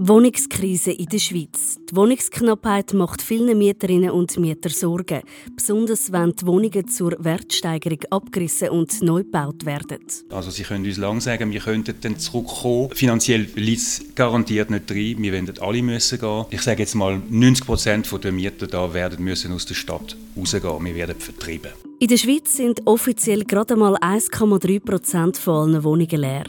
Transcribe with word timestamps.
Wohnungskrise 0.00 0.92
in 0.92 1.06
der 1.06 1.18
Schweiz. 1.18 1.76
Die 1.90 1.96
Wohnungsknappheit 1.96 2.94
macht 2.94 3.20
vielen 3.20 3.58
Mieterinnen 3.58 4.10
und 4.10 4.38
Mietern 4.38 4.70
Sorgen, 4.70 5.22
besonders 5.56 6.12
wenn 6.12 6.30
die 6.36 6.46
Wohnungen 6.46 6.86
zur 6.86 7.16
Wertsteigerung 7.18 7.98
abgerissen 8.10 8.68
und 8.68 9.02
neu 9.02 9.24
gebaut 9.24 9.66
werden. 9.66 9.98
Also 10.30 10.52
Sie 10.52 10.62
können 10.62 10.86
uns 10.86 10.98
lang 10.98 11.20
sagen, 11.20 11.50
wir 11.50 11.58
könnten 11.58 11.96
dann 12.00 12.16
zurückkommen. 12.16 12.90
Finanziell 12.94 13.48
liegt 13.56 13.80
es 13.80 14.04
garantiert 14.14 14.70
nicht 14.70 14.88
drin. 14.88 15.20
Wir 15.20 15.32
werden 15.32 15.58
alle 15.58 15.82
müssen 15.82 16.20
gehen. 16.20 16.44
Ich 16.50 16.62
sage 16.62 16.82
jetzt 16.82 16.94
mal, 16.94 17.20
90 17.28 17.66
Prozent 17.66 18.24
der 18.24 18.30
Mieter 18.30 18.68
da 18.68 18.94
werden 18.94 19.24
müssen 19.24 19.52
aus 19.52 19.66
der 19.66 19.74
Stadt 19.74 20.16
rausgehen. 20.36 20.84
Wir 20.84 20.94
werden 20.94 21.18
vertrieben. 21.18 21.72
In 22.00 22.06
der 22.06 22.16
Schweiz 22.16 22.56
sind 22.56 22.86
offiziell 22.86 23.42
gerade 23.42 23.74
mal 23.74 23.96
1,3 23.96 24.78
Prozent 24.78 25.36
von 25.36 25.74
allen 25.74 25.82
Wohnungen 25.82 26.20
leer. 26.20 26.44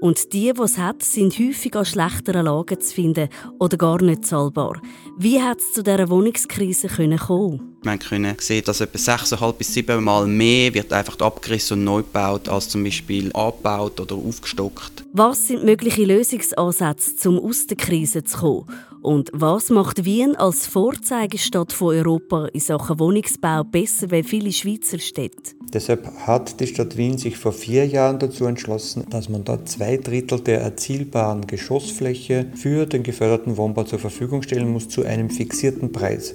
Und 0.00 0.32
die, 0.32 0.50
die 0.50 0.62
es 0.62 0.78
hat, 0.78 1.02
sind 1.02 1.38
häufig 1.38 1.76
an 1.76 1.84
schlechteren 1.84 2.46
Lagen 2.46 2.80
zu 2.80 2.94
finden 2.94 3.28
oder 3.58 3.76
gar 3.76 4.00
nicht 4.00 4.24
zahlbar. 4.24 4.80
Wie 5.18 5.42
hat 5.42 5.58
es 5.58 5.74
zu 5.74 5.82
dieser 5.82 6.08
Wohnungskrise 6.08 6.88
kommen 6.88 7.76
Man 7.84 7.98
können 7.98 8.34
sehen, 8.38 8.64
dass 8.64 8.80
etwa 8.80 8.96
6,5 8.96 9.52
bis 9.52 9.74
7 9.74 10.02
Mal 10.02 10.26
mehr 10.26 10.72
wird 10.72 10.90
einfach 10.90 11.18
abgerissen 11.18 11.80
und 11.80 11.84
neu 11.84 11.98
gebaut, 11.98 12.48
als 12.48 12.70
zum 12.70 12.82
Beispiel 12.82 13.30
abgebaut 13.34 14.00
oder 14.00 14.14
aufgestockt. 14.14 15.04
Was 15.12 15.48
sind 15.48 15.64
mögliche 15.64 16.06
Lösungsansätze, 16.06 17.28
um 17.28 17.38
aus 17.38 17.66
der 17.66 17.76
Krise 17.76 18.24
zu 18.24 18.38
kommen? 18.38 18.66
Und 19.04 19.30
was 19.34 19.68
macht 19.68 20.06
Wien 20.06 20.34
als 20.34 20.66
Vorzeigestadt 20.66 21.74
von 21.74 21.94
Europa 21.94 22.46
in 22.54 22.60
Sachen 22.60 22.98
Wohnungsbau 22.98 23.62
besser 23.62 24.10
wie 24.10 24.22
viele 24.22 24.50
Schweizer 24.50 24.98
Städte? 24.98 25.52
Deshalb 25.74 26.10
hat 26.26 26.58
die 26.58 26.66
Stadt 26.66 26.96
Wien 26.96 27.18
sich 27.18 27.36
vor 27.36 27.52
vier 27.52 27.86
Jahren 27.86 28.18
dazu 28.18 28.46
entschlossen, 28.46 29.04
dass 29.10 29.28
man 29.28 29.44
dort 29.44 29.68
zwei 29.68 29.98
Drittel 29.98 30.40
der 30.40 30.62
erzielbaren 30.62 31.46
Geschossfläche 31.46 32.46
für 32.54 32.86
den 32.86 33.02
geförderten 33.02 33.58
Wohnbau 33.58 33.84
zur 33.84 33.98
Verfügung 33.98 34.40
stellen 34.40 34.72
muss 34.72 34.88
zu 34.88 35.02
einem 35.02 35.28
fixierten 35.28 35.92
Preis. 35.92 36.32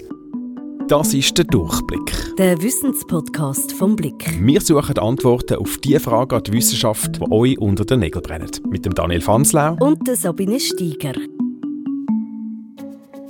Das 0.88 1.16
ist 1.16 1.36
der 1.40 1.46
Durchblick. 1.46 2.36
Der 2.38 2.62
Wissenspodcast 2.62 3.72
vom 3.74 3.96
Blick. 3.96 4.30
Wir 4.42 4.62
suchen 4.62 5.00
Antworten 5.00 5.56
auf 5.56 5.80
die 5.80 5.98
Frage 5.98 6.36
an 6.36 6.44
die 6.44 6.54
Wissenschaft, 6.54 7.16
die 7.16 7.32
euch 7.32 7.58
unter 7.58 7.84
den 7.84 8.02
Nägeln 8.02 8.22
brennt. 8.22 8.64
Mit 8.70 8.86
dem 8.86 8.94
Daniel 8.94 9.22
Fanslau 9.22 9.76
und 9.80 10.08
der 10.08 10.16
Sabine 10.16 10.60
Steiger. 10.60 11.14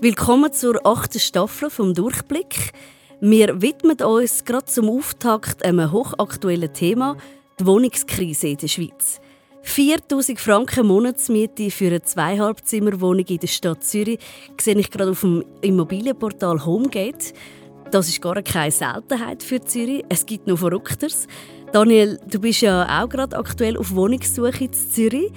Willkommen 0.01 0.53
zur 0.53 0.79
achten 0.85 1.19
Staffel 1.19 1.69
vom 1.69 1.93
Durchblick. 1.93 2.71
Wir 3.19 3.61
widmen 3.61 3.97
uns 4.01 4.45
gerade 4.45 4.63
zum 4.63 4.89
Auftakt 4.89 5.65
einem 5.65 5.91
hochaktuellen 5.91 6.73
Thema, 6.73 7.17
die 7.59 7.65
Wohnungskrise 7.65 8.47
in 8.47 8.55
der 8.55 8.69
Schweiz. 8.69 9.19
4000 9.63 10.39
Franken 10.39 10.87
Monatsmiete 10.87 11.69
für 11.69 11.87
eine 11.87 12.01
Zweihalbzimmerwohnung 12.01 13.25
in 13.25 13.39
der 13.39 13.47
Stadt 13.47 13.83
Zürich 13.83 14.19
sehe 14.61 14.79
ich 14.79 14.89
gerade 14.89 15.11
auf 15.11 15.19
dem 15.19 15.43
Immobilienportal 15.59 16.65
Homegate. 16.65 17.33
Das 17.91 18.07
ist 18.07 18.21
gar 18.21 18.41
keine 18.41 18.71
Seltenheit 18.71 19.43
für 19.43 19.59
Zürich. 19.59 20.05
Es 20.07 20.25
gibt 20.25 20.47
noch 20.47 20.59
Verrückteres. 20.59 21.27
Daniel, 21.73 22.21
du 22.25 22.39
bist 22.39 22.61
ja 22.61 23.03
auch 23.03 23.09
gerade 23.09 23.35
aktuell 23.35 23.75
auf 23.75 23.93
Wohnungssuche 23.93 24.63
in 24.63 24.71
Zürich. 24.71 25.33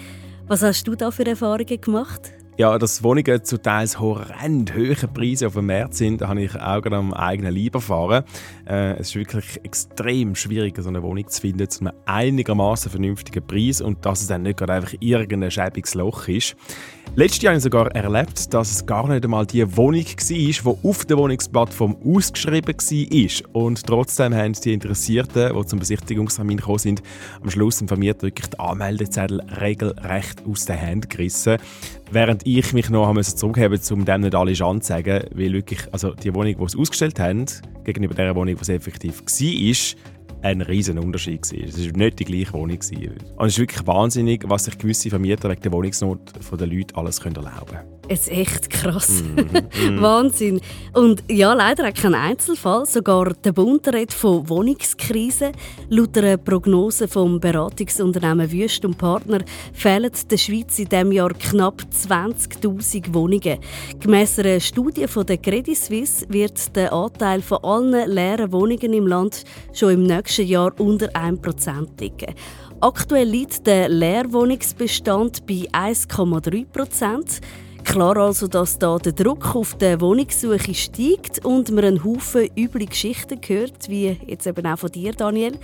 Was 0.47 0.63
hast 0.63 0.87
du 0.87 0.95
da 0.95 1.11
für 1.11 1.27
Erfahrungen 1.27 1.81
gemacht? 1.81 2.33
Ja, 2.59 2.79
dass 2.79 3.03
Wohnungen 3.03 3.43
zu 3.45 3.57
teils 3.57 3.99
horrend 3.99 4.75
hohen 4.75 5.15
Preisen 5.15 5.47
auf 5.47 5.55
dem 5.55 5.67
Markt 5.67 5.95
sind, 5.95 6.21
habe 6.21 6.43
ich 6.43 6.55
auch 6.55 6.83
gerade 6.83 6.97
am 6.97 7.15
eigenen 7.15 7.57
Leib 7.57 7.77
erfahren. 7.77 8.25
Äh, 8.73 8.95
es 8.95 9.09
ist 9.09 9.17
wirklich 9.17 9.61
extrem 9.65 10.35
schwierig, 10.35 10.79
so 10.79 10.89
eine 10.89 11.03
Wohnung 11.03 11.29
zu 11.29 11.43
finden 11.43 11.69
zu 11.69 11.81
einem 11.81 11.93
einigermaßen 12.07 12.91
vernünftigen 12.91 13.47
Preis 13.47 13.83
und 13.83 14.07
dass 14.07 14.23
es 14.23 14.29
dann 14.29 14.45
nicht 14.45 14.57
gerade 14.57 14.73
einfach 14.73 14.95
irgendein 14.99 15.51
schäbiges 15.51 15.93
Loch 15.93 16.27
ist. 16.27 16.57
Letztes 17.15 17.43
Jahr 17.43 17.53
habe 17.53 17.59
ich 17.59 17.65
sogar 17.65 17.95
erlebt, 17.95 18.55
dass 18.55 18.71
es 18.71 18.87
gar 18.87 19.07
nicht 19.07 19.23
einmal 19.23 19.45
die 19.45 19.77
Wohnung 19.77 20.03
war, 20.03 20.27
die 20.27 20.89
auf 20.89 21.05
der 21.05 21.19
Wohnungsplattform 21.19 21.99
ausgeschrieben 22.03 22.75
war. 22.75 23.53
Und 23.53 23.87
trotzdem 23.87 24.35
haben 24.35 24.55
die 24.55 24.73
Interessierten, 24.73 25.55
die 25.55 25.67
zum 25.67 25.79
Besichtigungstermin 25.79 26.57
gekommen 26.57 26.79
sind, 26.79 27.03
am 27.43 27.51
Schluss 27.51 27.85
Vermieter 27.87 28.23
wirklich 28.23 28.47
die 28.47 28.59
Anmeldezettel 28.59 29.43
regelrecht 29.61 30.43
aus 30.49 30.65
den 30.65 30.77
Händen 30.77 31.11
gerissen. 31.11 31.59
Während 32.11 32.47
ich 32.47 32.73
mich 32.73 32.89
noch 32.89 33.15
zurückheben 33.21 33.73
musste, 33.73 33.95
um 33.95 34.07
dem 34.07 34.23
nicht 34.23 34.35
alle 34.35 34.53
anzuzeigen, 34.65 35.25
weil 35.35 35.53
wirklich, 35.53 35.81
also 35.93 36.15
die 36.15 36.35
Wohnung, 36.35 36.57
die 36.57 36.69
sie 36.69 36.79
ausgestellt 36.79 37.21
haben, 37.21 37.45
gegenüber 37.85 38.15
der 38.15 38.35
Wohnung, 38.35 38.57
es 38.63 38.69
effektiv 38.69 39.23
war, 39.25 40.03
ein 40.43 40.61
riesen 40.61 40.99
Unterschied 40.99 41.51
war. 41.53 41.69
Es 41.69 41.87
war 41.87 41.97
nicht 41.97 42.19
die 42.19 42.25
gleiche 42.25 42.53
Wohnung. 42.53 42.79
Und 42.79 43.47
es 43.47 43.53
ist 43.53 43.59
wirklich 43.59 43.87
wahnsinnig, 43.87 44.45
was 44.49 44.65
sich 44.65 44.77
gewisse 44.77 45.11
Vermieter 45.11 45.51
wegen 45.51 45.63
der 45.63 45.73
Wohnungsnot 45.73 46.33
der 46.59 46.67
Leute 46.67 46.97
alles 46.97 47.19
erlauben 47.19 47.51
können. 47.67 48.02
Es 48.09 48.23
ist 48.23 48.33
echt 48.33 48.71
krass. 48.71 49.23
Mm, 49.23 49.95
mm. 49.97 50.03
Wahnsinn. 50.03 50.61
Und 50.93 51.23
ja, 51.31 51.53
leider 51.55 51.89
auch 51.89 51.95
kein 51.95 52.15
Einzelfall. 52.15 52.85
Sogar 52.85 53.33
der 53.33 53.53
Bund 53.53 53.87
redet 53.89 54.13
von 54.13 54.49
Wohnungskrise. 54.49 55.53
Laut 55.89 56.19
einer 56.19 56.37
Prognose 56.37 57.07
vom 57.07 57.39
Beratungsunternehmen 57.39 58.51
Wüst 58.51 58.85
und 58.85 58.99
Partner 58.99 59.39
fehlen 59.73 60.11
der 60.31 60.37
Schweiz 60.37 60.79
in 60.79 60.89
diesem 60.89 61.13
Jahr 61.13 61.33
knapp 61.33 61.83
20.000 61.91 63.15
Wohnungen. 63.15 63.59
Gemäss 64.01 64.39
einer 64.39 64.61
Studie 64.61 65.07
von 65.07 65.25
der 65.25 65.39
Credit 65.39 65.77
Suisse 65.77 66.27
wird 66.29 66.75
der 66.75 66.93
Anteil 66.93 67.41
von 67.41 67.59
allen 67.63 68.11
leeren 68.11 68.53
Wohnungen 68.53 68.93
im 68.93 69.07
Land 69.07 69.45
schon 69.73 69.93
im 69.93 70.03
nächsten 70.03 70.47
Jahr 70.47 70.73
unter 70.79 71.07
1% 71.07 72.01
liegen. 72.01 72.35
Aktuell 72.81 73.29
liegt 73.29 73.65
der 73.65 73.89
Leerwohnungsbestand 73.89 75.47
bei 75.47 75.69
1,3 75.73 76.67
Prozent. 76.67 77.41
Klar 77.85 78.17
also, 78.17 78.49
dass 78.49 78.79
da 78.79 78.97
der 78.99 79.13
Druck 79.13 79.55
auf 79.55 79.75
der 79.75 80.01
Wohnungssuche 80.01 80.75
steigt 80.75 81.45
und 81.45 81.71
man 81.71 81.85
einen 81.85 82.05
Haufen 82.05 82.49
üble 82.57 82.87
Geschichten 82.87 83.39
hört, 83.47 83.89
wie 83.89 84.19
jetzt 84.27 84.47
eben 84.47 84.67
auch 84.67 84.79
von 84.79 84.91
dir, 84.91 85.13
Daniel. 85.13 85.59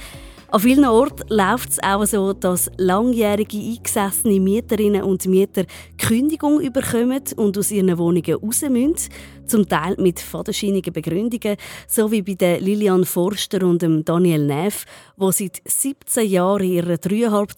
An 0.51 0.61
vielen 0.61 0.87
Orten 0.87 1.29
läuft 1.29 1.73
es 1.73 1.83
auch 1.83 2.07
so, 2.07 2.33
dass 2.33 2.71
langjährige 2.79 3.59
eingesessene 3.59 4.41
Mieterinnen 4.41 5.03
und 5.03 5.27
Mieter 5.27 5.67
Kündigung 5.99 6.59
überkommen 6.63 7.23
und 7.37 7.59
aus 7.59 7.71
ihren 7.71 7.99
Wohnungen 7.99 8.35
raus 8.35 8.63
müssen, 8.63 9.11
zum 9.47 9.69
Teil 9.69 9.97
mit 9.99 10.21
fadenscheinigen 10.21 10.95
Begründungen, 10.95 11.59
so 11.87 12.11
wie 12.11 12.23
bei 12.23 12.33
der 12.33 12.63
Lilian 12.63 13.05
Forster 13.05 13.63
und 13.63 13.83
dem 13.83 14.07
Daniel 14.07 14.47
Neff, 14.47 14.87
die 15.21 15.33
seit 15.33 15.61
17 15.67 16.27
Jahren 16.27 16.65
in 16.65 16.73
ihrer 16.73 16.97
dreieinhalb 16.97 17.53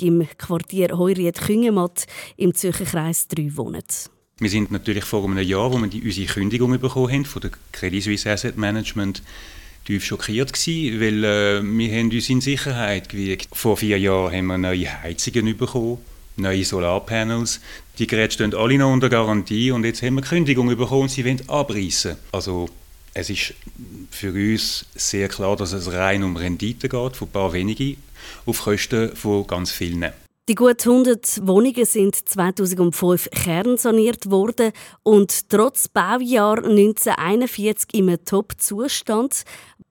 im 0.00 0.28
Quartier 0.36 0.98
Heuriet-Küngematt 0.98 2.04
im 2.36 2.54
Zürcher 2.54 2.84
Kreis 2.84 3.28
3 3.28 3.56
wohnen. 3.56 3.82
Wir 4.40 4.50
sind 4.50 4.70
natürlich 4.70 5.04
vor 5.04 5.24
einem 5.24 5.38
Jahr, 5.38 5.72
wo 5.72 5.78
wir 5.78 5.86
die, 5.86 6.02
unsere 6.02 6.26
Kündigung 6.26 6.78
bekommen 6.78 7.12
haben 7.12 7.24
von 7.24 7.40
der 7.40 7.50
Credit 7.72 8.02
Suisse 8.02 8.30
Asset 8.30 8.58
Management, 8.58 9.22
tief 9.90 10.04
schockiert 10.04 10.52
gewesen, 10.52 11.00
weil 11.00 11.24
äh, 11.24 11.62
wir 11.62 11.98
haben 11.98 12.10
uns 12.12 12.30
in 12.30 12.40
Sicherheit 12.40 13.08
gewiegt. 13.08 13.48
Vor 13.52 13.76
vier 13.76 13.98
Jahren 13.98 14.32
haben 14.32 14.46
wir 14.46 14.58
neue 14.58 15.02
Heizungen 15.02 15.56
bekommen, 15.56 15.98
neue 16.36 16.64
Solarpanels. 16.64 17.60
Die 17.98 18.06
Geräte 18.06 18.34
stehen 18.34 18.54
alle 18.54 18.78
noch 18.78 18.92
unter 18.92 19.08
Garantie 19.08 19.72
und 19.72 19.84
jetzt 19.84 20.02
haben 20.02 20.14
wir 20.14 20.22
Kündigung 20.22 20.68
bekommen 20.68 21.02
und 21.02 21.10
sie 21.10 21.24
wollen 21.24 21.42
abreißen. 21.48 22.16
Also 22.30 22.68
es 23.14 23.30
ist 23.30 23.54
für 24.12 24.32
uns 24.32 24.86
sehr 24.94 25.28
klar, 25.28 25.56
dass 25.56 25.72
es 25.72 25.90
rein 25.90 26.22
um 26.22 26.36
Rendite 26.36 26.88
geht, 26.88 27.16
von 27.16 27.26
ein 27.26 27.32
paar 27.32 27.52
wenigen, 27.52 27.96
auf 28.46 28.62
Kosten 28.62 29.16
von 29.16 29.44
ganz 29.48 29.72
vielen. 29.72 30.12
Die 30.48 30.54
gut 30.56 30.84
100 30.84 31.46
Wohnungen 31.46 31.84
sind 31.84 32.16
2005 32.16 33.30
kernsaniert 33.30 34.30
worden 34.30 34.72
und 35.04 35.48
trotz 35.48 35.86
Baujahr 35.86 36.64
1941 36.64 37.94
im 37.94 38.16
Top-Zustand, 38.24 39.44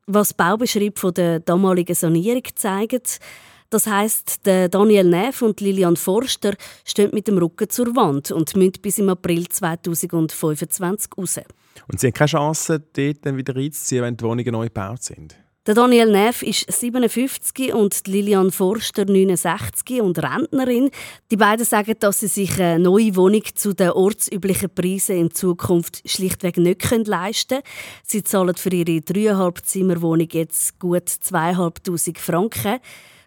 was 0.06 0.34
Baubeschrieb 0.34 1.00
von 1.00 1.14
der 1.14 1.40
damaligen 1.40 1.96
Sanierung 1.96 2.44
zeigt. 2.56 3.20
Das 3.70 3.86
heißt, 3.86 4.42
Daniel 4.44 5.06
Neff 5.06 5.44
und 5.44 5.62
Lilian 5.62 5.96
Forster 5.96 6.56
stehen 6.84 7.12
mit 7.14 7.28
dem 7.28 7.38
Rücken 7.38 7.70
zur 7.70 7.96
Wand 7.96 8.32
und 8.32 8.56
müssen 8.58 8.82
bis 8.82 8.98
im 8.98 9.10
April 9.10 9.48
2025 9.48 11.12
raus. 11.18 11.40
Und 11.88 12.00
sie 12.00 12.08
haben 12.08 12.14
keine 12.14 12.28
Chance, 12.28 12.80
dort 12.80 13.38
wieder 13.38 13.56
reinzuziehen, 13.56 14.04
wenn 14.04 14.18
die 14.18 14.24
Wohnungen 14.26 14.52
neu 14.52 14.66
gebaut 14.66 15.04
sind? 15.04 15.36
Der 15.70 15.76
Daniel 15.76 16.10
Neff 16.10 16.42
ist 16.42 16.66
57 16.68 17.76
und 17.76 18.08
Lilian 18.08 18.50
Forster 18.50 19.06
69 19.06 20.02
und 20.02 20.18
Rentnerin. 20.18 20.90
Die 21.30 21.38
beiden 21.38 21.64
sagen, 21.64 21.94
dass 22.00 22.22
sie 22.22 22.28
sich 22.28 22.60
eine 22.60 22.80
neue 22.80 23.16
Wohnung 23.16 23.44
zu 23.54 23.76
den 23.76 23.92
ortsüblichen 23.92 24.72
Preisen 24.74 25.16
in 25.16 25.32
Zukunft 25.32 26.02
schlichtweg 26.10 26.58
nicht 26.58 26.90
leisten 27.06 27.60
können. 27.60 27.64
Sie 28.04 28.24
zahlen 28.24 28.56
für 28.56 28.74
ihre 28.74 29.02
dreieinhalb 29.02 29.64
Zimmerwohnung 29.64 30.30
jetzt 30.32 30.80
gut 30.80 31.08
2'500 31.08 32.18
Franken. 32.18 32.80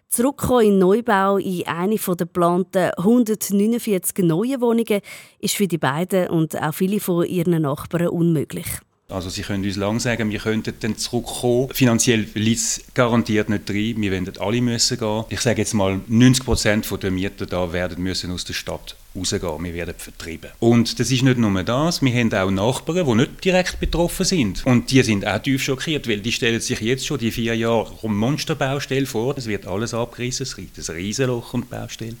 Zurückkommen 0.09 0.65
in 0.65 0.79
Neubau 0.79 1.37
in 1.37 1.65
eine 1.65 1.95
der 1.95 2.15
geplanten 2.17 2.91
149 2.97 4.17
neuen 4.25 4.59
Wohnungen 4.59 4.99
ist 5.39 5.55
für 5.55 5.69
die 5.69 5.77
beiden 5.77 6.27
und 6.27 6.61
auch 6.61 6.73
viele 6.73 6.99
von 6.99 7.25
ihren 7.25 7.61
Nachbarn 7.61 8.09
unmöglich. 8.09 8.67
Also 9.13 9.29
Sie 9.29 9.43
können 9.43 9.63
uns 9.63 9.75
lang 9.75 9.99
sagen, 9.99 10.31
wir 10.31 10.39
könnten 10.39 10.73
dann 10.79 10.97
zurückkommen. 10.97 11.69
Finanziell 11.71 12.25
liegt 12.33 12.59
es 12.59 12.81
garantiert 12.95 13.47
nicht 13.47 13.69
drin. 13.69 14.01
Wir 14.01 14.11
werden 14.11 14.33
alle 14.39 14.59
müssen 14.59 14.97
gehen. 14.97 15.25
Ich 15.29 15.41
sage 15.41 15.61
jetzt 15.61 15.73
mal, 15.73 16.01
90 16.07 16.43
Prozent 16.43 17.03
der 17.03 17.11
Mieter 17.11 17.45
da 17.45 17.71
werden 17.71 18.01
müssen 18.03 18.31
aus 18.31 18.43
der 18.43 18.53
Stadt 18.53 18.95
rausgehen, 19.15 19.63
wir 19.63 19.73
werden 19.73 19.93
vertrieben. 19.97 20.51
Und 20.59 20.99
das 20.99 21.11
ist 21.11 21.23
nicht 21.23 21.37
nur 21.37 21.63
das, 21.63 22.01
wir 22.01 22.13
haben 22.13 22.33
auch 22.33 22.49
Nachbarn, 22.49 23.05
die 23.05 23.15
nicht 23.15 23.45
direkt 23.45 23.79
betroffen 23.79 24.25
sind. 24.25 24.65
Und 24.65 24.91
die 24.91 25.03
sind 25.03 25.25
auch 25.27 25.39
tief 25.39 25.63
schockiert, 25.63 26.07
weil 26.07 26.19
die 26.19 26.31
stellen 26.31 26.59
sich 26.59 26.81
jetzt 26.81 27.05
schon 27.05 27.19
die 27.19 27.31
vier 27.31 27.55
Jahre 27.55 27.93
Monsterbaustelle 28.09 29.05
vor, 29.05 29.37
es 29.37 29.47
wird 29.47 29.67
alles 29.67 29.93
abgerissen, 29.93 30.43
es 30.43 30.55
gibt 30.55 30.77
ein 30.77 30.95
Riesenloch 30.95 31.53
und 31.53 31.69
Baustelle. 31.69 32.15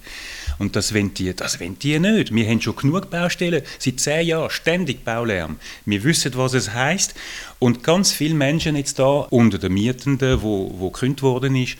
Und 0.59 0.75
das 0.75 0.93
wollen, 0.93 1.13
die, 1.13 1.33
das 1.33 1.59
wollen 1.59 1.79
die 1.79 1.99
nicht. 1.99 2.33
Wir 2.33 2.47
haben 2.47 2.61
schon 2.61 2.75
genug 2.75 3.09
Baustellen, 3.09 3.63
seit 3.79 3.99
zehn 3.99 4.27
Jahren, 4.27 4.49
ständig 4.49 5.03
Baulärm. 5.03 5.57
Wir 5.85 6.03
wissen, 6.03 6.31
was 6.35 6.53
es 6.53 6.73
heißt. 6.73 7.15
Und 7.59 7.83
ganz 7.83 8.11
viele 8.11 8.35
Menschen 8.35 8.75
jetzt 8.75 8.99
da, 8.99 9.27
unter 9.29 9.57
den 9.57 9.73
Mietenden, 9.73 10.41
wo, 10.41 10.73
wo 10.77 10.89
gekündigt 10.89 11.23
worden 11.23 11.55
ist, 11.55 11.77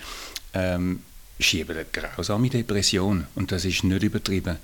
ähm, 0.54 1.02
schieben 1.40 1.76
eine 1.76 1.86
grausame 1.92 2.50
Depression. 2.50 3.28
Und 3.36 3.52
das 3.52 3.66
ist 3.66 3.84
nicht 3.84 4.04
übertrieben. 4.04 4.58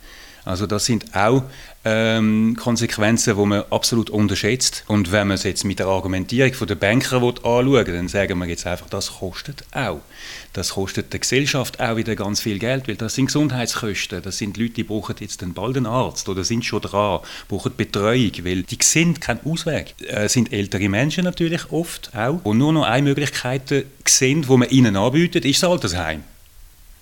Also 0.49 0.65
das 0.65 0.85
sind 0.85 1.15
auch 1.15 1.43
ähm, 1.85 2.57
Konsequenzen, 2.59 3.37
die 3.37 3.45
man 3.45 3.63
absolut 3.69 4.09
unterschätzt. 4.09 4.83
Und 4.87 5.11
wenn 5.11 5.27
man 5.27 5.35
es 5.35 5.43
jetzt 5.43 5.63
mit 5.63 5.77
der 5.77 5.85
Argumentierung 5.85 6.51
der 6.67 6.73
Banker 6.73 7.17
anschaut, 7.21 7.87
dann 7.87 8.07
sagen 8.07 8.39
wir 8.39 8.47
jetzt 8.47 8.65
einfach, 8.65 8.89
das 8.89 9.19
kostet 9.19 9.63
auch. 9.73 10.01
Das 10.53 10.71
kostet 10.71 11.13
der 11.13 11.19
Gesellschaft 11.19 11.79
auch 11.79 11.97
wieder 11.97 12.15
ganz 12.15 12.41
viel 12.41 12.57
Geld, 12.57 12.87
weil 12.87 12.95
das 12.95 13.13
sind 13.13 13.27
Gesundheitskosten. 13.27 14.23
Das 14.23 14.39
sind 14.39 14.57
Leute, 14.57 14.73
die 14.73 14.83
brauchen 14.85 15.17
jetzt 15.19 15.39
bald 15.53 15.77
einen 15.77 15.85
Arzt 15.85 16.27
oder 16.27 16.43
sind 16.43 16.65
schon 16.65 16.81
dran, 16.81 17.19
brauchen 17.47 17.75
Betreuung, 17.77 18.31
weil 18.41 18.63
die 18.63 18.79
sind 18.81 19.21
keinen 19.21 19.41
Ausweg. 19.45 19.93
Es 20.07 20.33
sind 20.33 20.51
ältere 20.51 20.89
Menschen 20.89 21.25
natürlich 21.25 21.71
oft 21.71 22.09
auch, 22.15 22.41
die 22.43 22.53
nur 22.55 22.73
noch 22.73 22.85
eine 22.85 23.03
Möglichkeit 23.03 23.85
sehen, 24.03 24.41
die 24.49 24.57
man 24.57 24.69
ihnen 24.69 24.95
anbietet, 24.95 25.45
ist 25.45 25.61
das 25.61 25.69
Altersheim. 25.69 26.23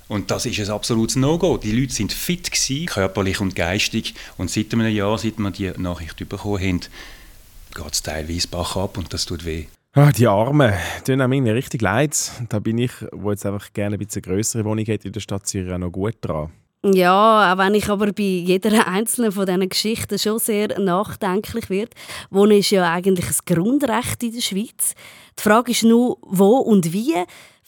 Und 0.08 0.32
das 0.32 0.46
ist 0.46 0.60
ein 0.60 0.70
absolutes 0.70 1.16
No-Go. 1.18 1.58
Die 1.58 1.72
Leute 1.72 1.94
sind 1.94 2.14
fit 2.14 2.50
gewesen, 2.52 2.86
körperlich 2.86 3.42
und 3.42 3.56
geistig. 3.56 4.14
Und 4.38 4.50
seit 4.50 4.74
einem 4.74 4.88
Jahr, 4.88 5.18
seit 5.18 5.38
wir 5.38 5.52
die 5.52 5.72
Nachricht 5.78 6.18
bekommen 6.30 6.62
haben, 6.62 6.80
geht 6.80 7.94
es 7.94 8.02
teilweise 8.02 8.48
Bach 8.48 8.78
ab 8.78 8.98
und 8.98 9.14
das 9.14 9.26
tut 9.26 9.46
weh. 9.46 9.66
Ah, 9.94 10.12
die 10.12 10.28
Armen, 10.28 10.74
tun 11.06 11.22
einem 11.22 11.34
irgendwie 11.34 11.52
richtig 11.52 11.82
leid. 11.82 12.16
Da 12.50 12.60
bin 12.60 12.78
ich, 12.78 12.92
wo 13.12 13.32
jetzt 13.32 13.46
einfach 13.46 13.74
gerne 13.74 13.96
ein 13.96 14.00
bisschen 14.00 14.22
größere 14.22 14.64
Wohnung 14.64 14.86
hätte 14.86 15.08
in 15.08 15.14
der 15.14 15.20
Stadt 15.20 15.48
Zürich, 15.48 15.74
auch 15.74 15.78
noch 15.78 15.92
gut 15.92 16.16
dran. 16.22 16.52
Ja, 16.84 17.52
auch 17.52 17.58
wenn 17.58 17.74
ich 17.74 17.90
aber 17.90 18.14
bei 18.14 18.22
jeder 18.22 18.88
einzelnen 18.88 19.32
von 19.32 19.46
diesen 19.46 19.68
Geschichten 19.68 20.20
schon 20.20 20.40
sehr 20.40 20.80
nachdenklich 20.80 21.70
wird. 21.70 21.96
Wohnen 22.30 22.60
ist 22.60 22.70
ja 22.70 22.92
eigentlich 22.92 23.26
ein 23.26 23.56
Grundrecht 23.56 24.22
in 24.24 24.34
der 24.34 24.42
Schweiz. 24.42 24.94
Die 25.38 25.42
Frage 25.42 25.72
ist 25.72 25.84
nur, 25.84 26.18
wo 26.22 26.58
und 26.58 26.94
wie. 26.94 27.16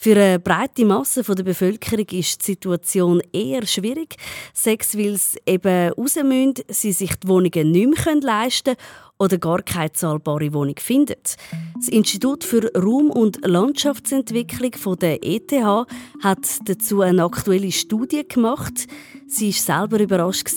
Für 0.02 0.16
eine 0.16 0.38
breite 0.38 0.86
Masse 0.86 1.22
der 1.22 1.42
Bevölkerung 1.42 2.06
ist 2.12 2.40
die 2.40 2.52
Situation 2.52 3.20
eher 3.34 3.66
schwierig, 3.66 4.16
sechs 4.54 4.96
weil 4.96 5.18
sie 5.18 5.36
eben 5.44 5.92
raus 5.92 6.16
müssen, 6.24 6.54
sie 6.68 6.92
sich 6.92 7.16
die 7.16 7.28
Wohnungen 7.28 7.70
nicht 7.70 8.06
mehr 8.06 8.16
leisten 8.22 8.76
können 8.76 8.86
oder 9.18 9.36
gar 9.36 9.60
keine 9.60 9.92
zahlbare 9.92 10.54
Wohnung 10.54 10.76
finden. 10.78 11.16
Das 11.76 11.88
Institut 11.88 12.44
für 12.44 12.72
Raum- 12.74 13.10
und 13.10 13.46
Landschaftsentwicklung 13.46 14.72
der 14.98 15.22
ETH 15.22 15.52
hat 16.22 16.48
dazu 16.64 17.02
eine 17.02 17.24
aktuelle 17.24 17.70
Studie 17.70 18.26
gemacht. 18.26 18.86
Sie 19.26 19.52
war 19.52 19.80
selber 19.80 20.00
überrascht, 20.00 20.48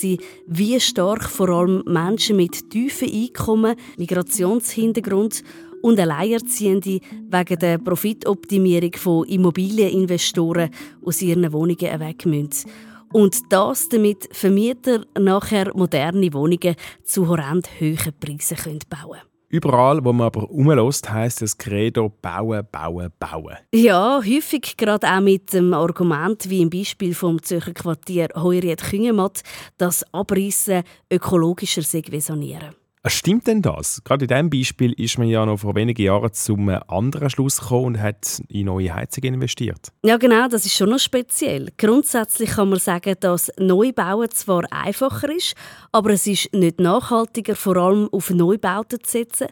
wie 0.47 0.79
stark 0.79 1.25
vor 1.25 1.49
allem 1.49 1.83
Menschen 1.85 2.37
mit 2.37 2.69
tiefen 2.69 3.11
Einkommen, 3.11 3.75
Migrationshintergrund 3.97 5.43
und 5.83 5.99
Alleinerziehende 5.99 6.99
wegen 7.29 7.59
der 7.59 7.77
Profitoptimierung 7.77 8.93
von 8.95 9.27
Immobilieninvestoren 9.27 10.69
aus 11.05 11.21
ihren 11.21 11.51
Wohnungen 11.51 11.99
weg 11.99 12.25
müssen. 12.25 12.71
Und 13.11 13.51
das, 13.51 13.89
damit 13.89 14.29
Vermieter 14.31 15.05
nachher 15.19 15.71
moderne 15.75 16.33
Wohnungen 16.33 16.75
zu 17.03 17.27
horrend 17.27 17.69
hohen 17.79 18.13
Preisen 18.19 18.79
bauen 18.89 19.11
können. 19.11 19.33
Überall, 19.49 20.03
wo 20.03 20.11
man 20.13 20.27
aber 20.27 20.49
umlässt, 20.49 21.11
heisst 21.11 21.43
es 21.43 21.55
Credo 21.55 22.09
bauen, 22.09 22.65
bauen, 22.71 23.11
bauen. 23.19 23.57
Ja, 23.71 24.19
häufig 24.25 24.77
gerade 24.77 25.07
auch 25.07 25.21
mit 25.21 25.53
dem 25.53 25.75
Argument, 25.75 26.49
wie 26.49 26.61
im 26.61 26.71
Beispiel 26.71 27.13
vom 27.13 27.39
Zürcher 27.43 27.73
Quartier 27.73 28.29
Heuriet 28.35 28.81
Küngematt, 28.81 29.43
dass 29.77 30.03
Abreißen 30.11 30.81
ökologischer 31.11 31.83
sei 31.83 32.01
wie 32.09 32.21
sanieren. 32.21 32.73
Ah, 33.05 33.09
stimmt 33.09 33.47
denn 33.47 33.61
das? 33.61 34.01
Gerade 34.05 34.23
in 34.23 34.29
diesem 34.29 34.49
Beispiel 34.49 34.93
ist 34.93 35.17
man 35.17 35.27
ja 35.27 35.45
noch 35.45 35.57
vor 35.57 35.75
wenigen 35.75 36.01
Jahren 36.03 36.31
zum 36.31 36.69
anderen 36.69 37.29
Schluss 37.29 37.59
gekommen 37.59 37.87
und 37.87 38.01
hat 38.01 38.41
in 38.47 38.67
neue 38.67 38.95
Heizungen 38.95 39.33
investiert. 39.33 39.89
Ja, 40.05 40.15
genau, 40.15 40.47
das 40.47 40.65
ist 40.65 40.73
schon 40.73 40.89
noch 40.89 40.99
speziell. 40.99 41.67
Grundsätzlich 41.77 42.51
kann 42.51 42.69
man 42.69 42.79
sagen, 42.79 43.15
dass 43.19 43.51
Neubauen 43.57 44.31
zwar 44.31 44.63
einfacher 44.71 45.35
ist, 45.35 45.53
aber 45.91 46.11
es 46.11 46.27
ist 46.27 46.53
nicht 46.53 46.79
nachhaltiger, 46.79 47.57
vor 47.57 47.75
allem 47.75 48.07
auf 48.09 48.29
Neubauten 48.29 49.03
zu 49.03 49.11
setzen. 49.11 49.47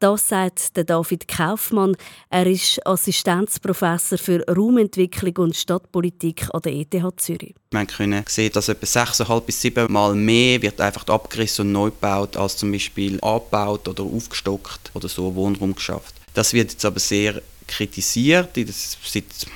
Das 0.00 0.28
sagt 0.28 0.78
der 0.78 0.84
David 0.84 1.28
Kaufmann. 1.28 1.94
Er 2.30 2.46
ist 2.46 2.80
Assistenzprofessor 2.86 4.16
für 4.16 4.42
Raumentwicklung 4.48 5.36
und 5.36 5.54
Stadtpolitik 5.54 6.48
an 6.54 6.62
der 6.62 6.72
ETH 6.72 7.20
Zürich. 7.20 7.54
Man 7.72 7.86
können 7.86 8.24
sehen, 8.26 8.50
dass 8.54 8.70
etwa 8.70 8.86
6,5 8.86 9.40
bis 9.42 9.60
7 9.60 9.92
Mal 9.92 10.14
mehr 10.14 10.62
wird 10.62 10.80
einfach 10.80 11.06
abgerissen 11.06 11.66
und 11.66 11.72
neu 11.72 11.90
gebaut, 11.90 12.38
als 12.38 12.56
zum 12.56 12.72
Beispiel 12.72 13.20
abgebaut 13.20 13.88
oder 13.88 14.02
aufgestockt 14.02 14.90
oder 14.94 15.06
so 15.06 15.34
Wohnraum 15.34 15.74
geschafft. 15.74 16.14
Das 16.32 16.54
wird 16.54 16.72
jetzt 16.72 16.84
aber 16.86 16.98
sehr 16.98 17.42
kritisiert, 17.66 18.54
seit 18.54 19.24
ein 19.44 19.50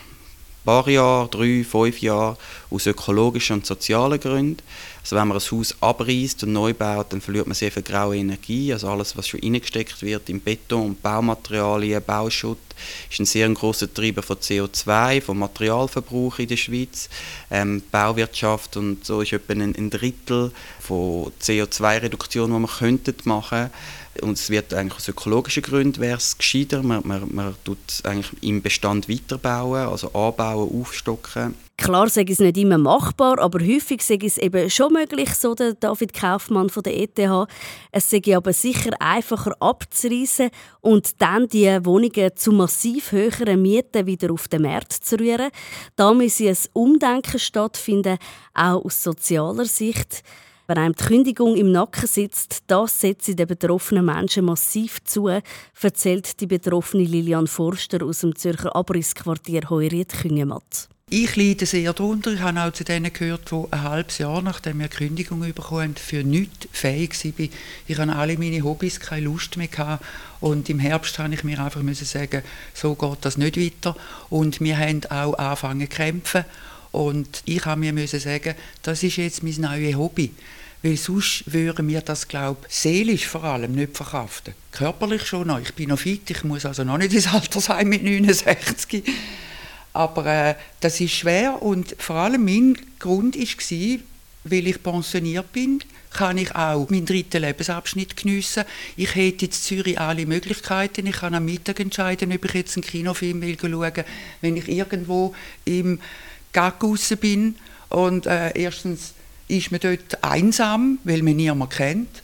paar 0.67 0.87
Jahren, 0.91 1.31
drei, 1.31 1.65
fünf 1.65 2.03
Jahren, 2.03 2.37
aus 2.69 2.87
ökologischen 2.87 3.57
und 3.57 3.67
sozialen 3.67 4.21
Gründen. 4.21 4.59
Also 5.05 5.17
wenn 5.17 5.29
man 5.29 5.37
ein 5.37 5.51
Haus 5.51 5.77
abreißt 5.83 6.45
und 6.45 6.55
neu 6.55 6.73
baut, 6.73 7.13
dann 7.13 7.21
verliert 7.21 7.47
man 7.47 7.55
sehr 7.55 7.71
viel 7.71 7.83
graue 7.83 8.17
Energie. 8.17 8.73
Also 8.73 8.89
alles, 8.89 9.15
was 9.19 9.29
schon 9.29 9.41
reingesteckt 9.41 10.01
wird 10.01 10.31
in 10.31 10.41
Beton, 10.41 10.97
Baumaterialien, 10.97 12.03
Bauschutt, 12.03 12.57
ist 13.11 13.21
ein 13.21 13.27
sehr 13.27 13.47
großer 13.51 13.93
Treiber 13.93 14.23
von 14.23 14.39
CO2, 14.39 15.21
vom 15.21 15.41
Materialverbrauch 15.41 16.39
in 16.39 16.49
der 16.49 16.57
Schweiz. 16.57 17.11
Ähm, 17.51 17.83
Bauwirtschaft 17.93 18.79
und 18.79 19.05
so 19.05 19.21
ist 19.21 19.35
etwa 19.35 19.53
ein, 19.53 19.77
ein 19.77 19.91
Drittel 19.91 20.51
von 20.81 21.31
CO2-Reduktion, 21.39 22.51
die 22.51 22.59
man 22.59 22.71
könnte 22.71 23.15
machen 23.25 23.71
und 24.23 24.39
es 24.39 24.51
wird 24.51 24.73
eigentlich 24.75 24.97
aus 24.97 25.09
ökologischen 25.09 25.63
Gründen 25.63 26.01
wäre 26.01 26.19
es 26.19 26.37
gescheiter. 26.37 26.83
Man, 26.83 27.03
man, 27.05 27.35
man 27.35 27.55
tut 27.65 27.79
eigentlich 28.05 28.31
im 28.43 28.63
Bestand 28.63 29.09
weiterbauen, 29.09 29.89
also 29.89 30.13
anbauen, 30.13 30.81
aufstocken. 30.81 31.55
Klar 31.77 32.09
sei 32.09 32.25
es 32.29 32.39
nicht 32.39 32.57
immer 32.57 32.79
machbar, 32.79 33.41
aber 33.41 33.59
häufig 33.59 34.01
sei 34.01 34.19
es 34.23 34.39
eben 34.39 34.71
schon 34.71 34.93
möglich, 34.93 35.35
so 35.35 35.57
der 35.57 35.75
David 35.75 36.15
Kaufmann 36.15 36.71
von 36.71 36.85
der 36.85 36.97
ETH. 36.97 37.19
Es 37.91 38.11
sei 38.11 38.23
aber 38.37 38.53
sicher 38.53 38.93
einfacher 39.01 39.57
abzureißen 39.59 40.51
und 40.83 41.21
dann 41.21 41.49
die 41.49 41.85
Wohnungen 41.85 42.31
zu 42.37 42.53
massiv 42.53 43.11
höheren 43.11 43.61
Mieten 43.61 44.07
wieder 44.07 44.33
auf 44.33 44.47
den 44.47 44.63
Markt 44.63 44.93
zu 44.93 45.19
rühren. 45.19 45.51
Da 45.97 46.15
müsse 46.15 46.49
ein 46.49 46.57
Umdenken 46.75 47.41
stattfinden, 47.41 48.19
auch 48.55 48.85
aus 48.85 49.03
sozialer 49.03 49.65
Sicht. 49.65 50.23
Wenn 50.67 50.79
einem 50.79 50.95
die 50.95 51.05
Kündigung 51.05 51.57
im 51.57 51.73
Nacken 51.73 52.07
sitzt, 52.07 52.65
das 52.69 52.99
setzt 52.99 53.29
den 53.29 53.47
betroffenen 53.47 54.07
Menschen 54.07 54.47
massiv 54.47 55.05
zu, 55.05 55.29
erzählt 55.29 56.41
die 56.41 56.47
betroffene 56.47 57.05
Lilian 57.05 57.47
Forster 57.47 58.03
aus 58.03 58.21
dem 58.21 58.35
Zürcher 58.35 58.75
Abrissquartier 58.75 59.69
Heuriet-Küngematt. 59.69 60.89
Ich 61.11 61.37
leide 61.37 61.67
sehr 61.67 61.93
darunter. 61.93 62.33
Ich 62.33 62.41
habe 62.41 62.63
auch 62.63 62.73
zu 62.73 62.83
denen 62.83 63.13
gehört, 63.13 63.51
die 63.51 63.63
ein 63.73 63.83
halbes 63.83 64.17
Jahr 64.17 64.41
nachdem 64.41 64.81
wir 64.81 64.89
Kündigung 64.89 65.41
bekommen 65.41 65.83
haben, 65.83 65.97
für 65.97 66.25
nichts 66.25 66.67
fähig 66.73 67.15
waren. 67.23 67.51
Ich 67.87 67.99
hatte 67.99 68.17
alle 68.17 68.39
meine 68.39 68.65
Hobbys 68.65 69.01
keine 69.01 69.27
Lust 69.27 69.59
mehr. 69.59 70.01
Und 70.41 70.71
im 70.71 70.79
Herbst 70.79 71.19
musste 71.19 71.35
ich 71.35 71.45
mir 71.45 71.63
einfach 71.63 71.83
sagen, 71.93 72.43
so 72.73 72.95
geht 72.95 73.19
das 73.21 73.37
nicht 73.37 73.61
weiter. 73.61 73.95
Und 74.31 74.61
wir 74.61 74.79
haben 74.79 75.05
auch 75.11 75.35
angefangen 75.35 75.91
zu 75.91 75.97
kämpfen. 75.97 76.45
Und 76.95 77.43
ich 77.45 77.65
habe 77.65 77.81
mir 77.93 78.07
sagen, 78.07 78.55
das 78.83 79.03
ist 79.03 79.17
jetzt 79.17 79.43
mein 79.43 79.61
neues 79.61 79.97
Hobby. 79.97 80.31
Weil 80.81 80.97
sonst 80.97 81.43
würden 81.53 81.89
wir 81.89 82.03
das, 82.03 82.29
glaube 82.29 82.67
ich, 82.69 82.75
seelisch 82.75 83.27
vor 83.27 83.43
allem 83.43 83.73
nicht 83.73 83.97
verkraften. 83.97 84.55
Körperlich 84.71 85.27
schon 85.27 85.49
noch. 85.49 85.59
Ich 85.59 85.75
bin 85.75 85.89
noch 85.89 85.99
fit, 85.99 86.31
ich 86.31 86.45
muss 86.45 86.65
also 86.65 86.85
noch 86.85 86.99
nicht 86.99 87.13
ins 87.13 87.27
Altersheim 87.27 87.89
mit 87.89 88.05
69. 88.05 89.03
Aber 89.93 90.27
äh, 90.27 90.55
das 90.79 91.01
ist 91.01 91.15
schwer 91.15 91.61
und 91.63 91.97
vor 91.99 92.17
allem 92.17 92.45
mein 92.45 92.79
Grund 93.01 93.37
war, 93.37 93.99
weil 94.45 94.67
ich 94.69 94.83
pensioniert 94.83 95.53
bin, 95.53 95.81
kann 96.13 96.39
ich 96.39 96.55
auch 96.55 96.89
meinen 96.91 97.07
dritten 97.07 97.43
Lebensabschnitt 97.43 98.17
geniessen. 98.17 98.65
Ich 98.97 99.17
hätte 99.17 99.47
in 99.47 99.51
Zürich 99.51 99.99
alle 99.99 100.27
Möglichkeiten. 100.27 101.09
Ich 101.09 101.17
kann 101.17 101.35
am 101.35 101.45
Mittag 101.45 101.81
entscheiden, 101.81 102.33
ob 102.33 102.45
ich 102.45 102.55
jetzt 102.55 102.77
einen 102.77 102.85
Kinofilm 102.85 103.43
will 103.43 103.57
schauen 103.61 104.05
wenn 104.43 104.57
ich 104.57 104.69
irgendwo 104.69 105.35
im 105.65 105.99
Gag 106.55 107.21
bin. 107.21 107.57
Und 107.91 108.27
äh, 108.27 108.51
erstens 108.59 109.13
ist 109.49 109.71
man 109.71 109.81
dort 109.81 110.25
einsam, 110.25 110.99
weil 111.05 111.23
man 111.23 111.37
niemanden 111.37 111.69
kennt. 111.69 112.23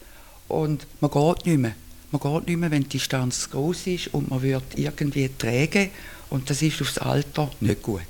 Und 0.49 0.87
man 1.01 1.11
geht 1.11 1.47
nicht 1.47 1.59
mehr. 1.59 1.75
Man 2.11 2.21
geht 2.21 2.49
nicht 2.49 2.59
mehr, 2.59 2.71
wenn 2.71 2.83
die 2.85 2.89
Distanz 2.89 3.51
groß 3.51 3.87
ist 3.87 4.15
und 4.15 4.31
man 4.31 4.43
wird 4.43 4.65
irgendwie 4.77 5.31
träge. 5.37 5.91
Und 6.31 6.49
das 6.49 6.63
ist 6.63 6.81
aufs 6.81 6.99
Alter 6.99 7.51
nicht 7.61 7.83
gut. 7.83 8.01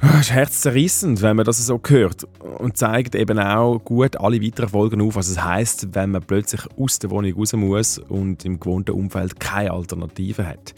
Es 0.00 0.10
ah, 0.10 0.20
ist 0.20 0.32
herzzerrissend, 0.32 1.22
wenn 1.22 1.36
man 1.36 1.46
das 1.46 1.64
so 1.64 1.80
hört 1.86 2.26
und 2.58 2.76
zeigt 2.76 3.14
eben 3.14 3.38
auch 3.38 3.78
gut 3.78 4.16
alle 4.16 4.42
weiteren 4.42 4.68
Folgen 4.68 5.00
auf, 5.00 5.14
was 5.14 5.28
es 5.28 5.42
heißt, 5.42 5.94
wenn 5.94 6.10
man 6.10 6.22
plötzlich 6.22 6.60
aus 6.76 6.98
der 6.98 7.10
Wohnung 7.10 7.32
raus 7.34 7.52
muss 7.54 7.98
und 7.98 8.44
im 8.44 8.60
gewohnten 8.60 8.90
Umfeld 8.90 9.40
keine 9.40 9.70
Alternative 9.70 10.46
hat. 10.46 10.74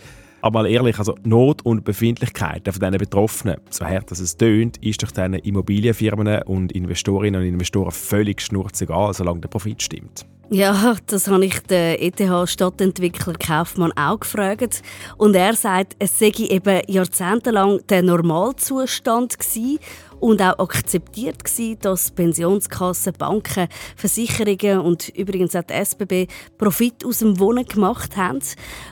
Aber 0.47 0.63
mal 0.63 0.71
ehrlich, 0.71 0.97
also 1.01 1.17
Not 1.25 1.63
und 1.67 1.85
Befindlichkeit 1.85 2.63
von 2.71 2.79
diesen 2.79 2.99
Betroffenen, 2.99 3.57
so 3.69 3.85
hart 3.85 4.13
dass 4.13 4.21
es 4.21 4.37
tönt, 4.37 4.77
ist 4.77 5.03
durch 5.03 5.11
diesen 5.11 5.35
Immobilienfirmen 5.35 6.43
und 6.43 6.71
Investorinnen 6.71 7.41
und 7.41 7.49
Investoren 7.49 7.91
völlig 7.91 8.41
schnurzegal, 8.41 9.13
solange 9.13 9.41
der 9.41 9.49
Profit 9.49 9.83
stimmt. 9.83 10.25
Ja, 10.49 10.95
das 11.07 11.27
habe 11.27 11.45
ich 11.45 11.59
den 11.65 11.99
ETH-Stadtentwickler 11.99 13.33
Kaufmann 13.35 13.91
auch 13.97 14.21
gefragt. 14.21 14.83
Und 15.17 15.35
er 15.35 15.55
sagt, 15.55 15.97
es 15.99 16.17
sei 16.17 16.31
eben 16.37 16.83
jahrzehntelang 16.87 17.81
der 17.89 18.05
Normalzustand 18.05 19.37
gewesen 19.41 19.81
und 20.21 20.43
auch 20.43 20.59
akzeptiert 20.59 21.45
gewesen, 21.45 21.79
dass 21.81 22.11
Pensionskassen, 22.11 23.13
Banken, 23.15 23.69
Versicherungen 23.97 24.81
und 24.81 25.09
übrigens 25.11 25.55
auch 25.57 25.63
die 25.63 25.75
SBB 25.75 26.27
Profit 26.59 27.05
aus 27.05 27.19
dem 27.19 27.39
Wohnen 27.39 27.67
gemacht 27.67 28.17
haben. 28.17 28.41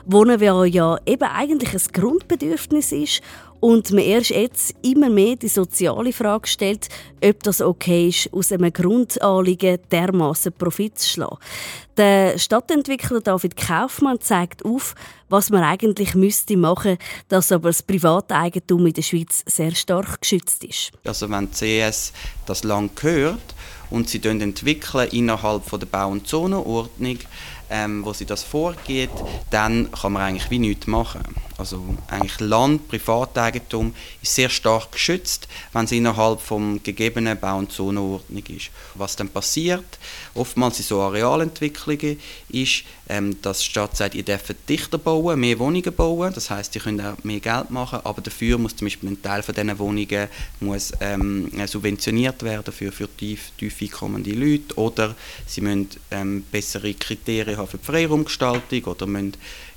Wohnen, 0.05 0.39
weil 0.41 0.67
ja 0.67 0.97
eben 1.05 1.23
eigentlich 1.23 1.73
ein 1.73 1.91
Grundbedürfnis 1.93 2.91
ist 2.91 3.21
und 3.65 3.89
man 3.93 4.03
erst 4.03 4.29
jetzt 4.29 4.75
immer 4.83 5.09
mehr 5.09 5.35
die 5.37 5.47
soziale 5.47 6.13
Frage 6.13 6.47
stellt, 6.47 6.87
ob 7.23 7.41
das 7.41 7.61
okay 7.61 8.09
ist, 8.09 8.31
aus 8.31 8.51
einem 8.51 8.71
Grundanliegen 8.71 9.79
dermaßen 9.91 10.53
Profit 10.53 10.99
zu 10.99 11.09
schlagen. 11.09 11.37
Der 11.97 12.37
Stadtentwickler 12.37 13.21
David 13.21 13.57
Kaufmann 13.57 14.21
zeigt 14.21 14.63
auf, 14.63 14.93
was 15.29 15.49
man 15.49 15.63
eigentlich 15.63 16.13
müsste 16.13 16.55
machen, 16.57 16.99
dass 17.27 17.51
aber 17.51 17.69
das 17.69 17.81
Privateigentum 17.81 18.85
in 18.85 18.93
der 18.93 19.01
Schweiz 19.01 19.43
sehr 19.47 19.73
stark 19.73 20.21
geschützt 20.21 20.63
ist. 20.63 20.91
Also 21.03 21.27
wenn 21.31 21.49
die 21.49 21.87
CS 21.87 22.13
das 22.45 22.63
Land 22.63 22.95
gehört 22.95 23.55
und 23.89 24.07
sie 24.07 24.21
entwickeln 24.23 25.09
innerhalb 25.09 25.67
der 25.71 25.87
Bau- 25.87 26.09
und 26.09 26.27
Zonenordnung, 26.27 27.17
ähm, 27.71 28.05
wo 28.05 28.13
sie 28.13 28.25
das 28.25 28.43
vorgeht, 28.43 29.09
dann 29.49 29.91
kann 29.91 30.13
man 30.13 30.21
eigentlich 30.21 30.51
wie 30.51 30.59
nichts 30.59 30.85
machen. 30.85 31.23
Also 31.57 31.81
eigentlich 32.09 32.39
Land, 32.41 32.87
Privateigentum 32.89 33.93
ist 34.21 34.35
sehr 34.35 34.49
stark 34.49 34.91
geschützt, 34.91 35.47
wenn 35.71 35.85
es 35.85 35.91
innerhalb 35.91 36.41
vom 36.41 36.83
gegebenen 36.83 37.39
Bau- 37.39 37.57
und 37.57 37.71
Zonenordnung 37.71 38.43
ist. 38.47 38.71
Was 38.95 39.15
dann 39.15 39.29
passiert, 39.29 39.85
oftmals 40.33 40.79
in 40.79 40.85
so 40.85 41.01
Arealentwicklungen, 41.01 42.19
ist, 42.49 42.83
ähm, 43.07 43.41
dass 43.41 43.59
die 43.59 43.65
Stadt 43.65 43.95
sagt, 43.95 44.15
ihr 44.15 44.23
dürft 44.23 44.53
dichter 44.67 44.97
bauen, 44.97 45.39
mehr 45.39 45.57
Wohnungen 45.59 45.93
bauen, 45.93 46.33
das 46.33 46.49
heißt, 46.49 46.75
ihr 46.75 46.81
könnt 46.81 47.01
auch 47.01 47.23
mehr 47.23 47.39
Geld 47.39 47.69
machen, 47.69 47.99
aber 48.03 48.21
dafür 48.21 48.57
muss 48.57 48.75
zum 48.75 48.87
Beispiel 48.87 49.09
ein 49.09 49.21
Teil 49.21 49.41
von 49.41 49.55
diesen 49.55 49.79
Wohnungen 49.79 50.27
muss, 50.59 50.91
ähm, 50.99 51.49
subventioniert 51.67 52.43
werden 52.43 52.73
für, 52.73 52.91
für 52.91 53.07
tief, 53.15 53.51
tief 53.57 53.81
einkommende 53.81 54.31
Leute 54.31 54.75
oder 54.75 55.15
sie 55.47 55.61
müssen 55.61 55.89
ähm, 56.11 56.43
bessere 56.51 56.93
Kriterien 56.93 57.57
haben 57.57 57.67
für 57.67 57.77
die 57.77 57.85
Freiraumgestaltung 57.85 58.83
oder 58.85 59.05
müssen 59.05 59.33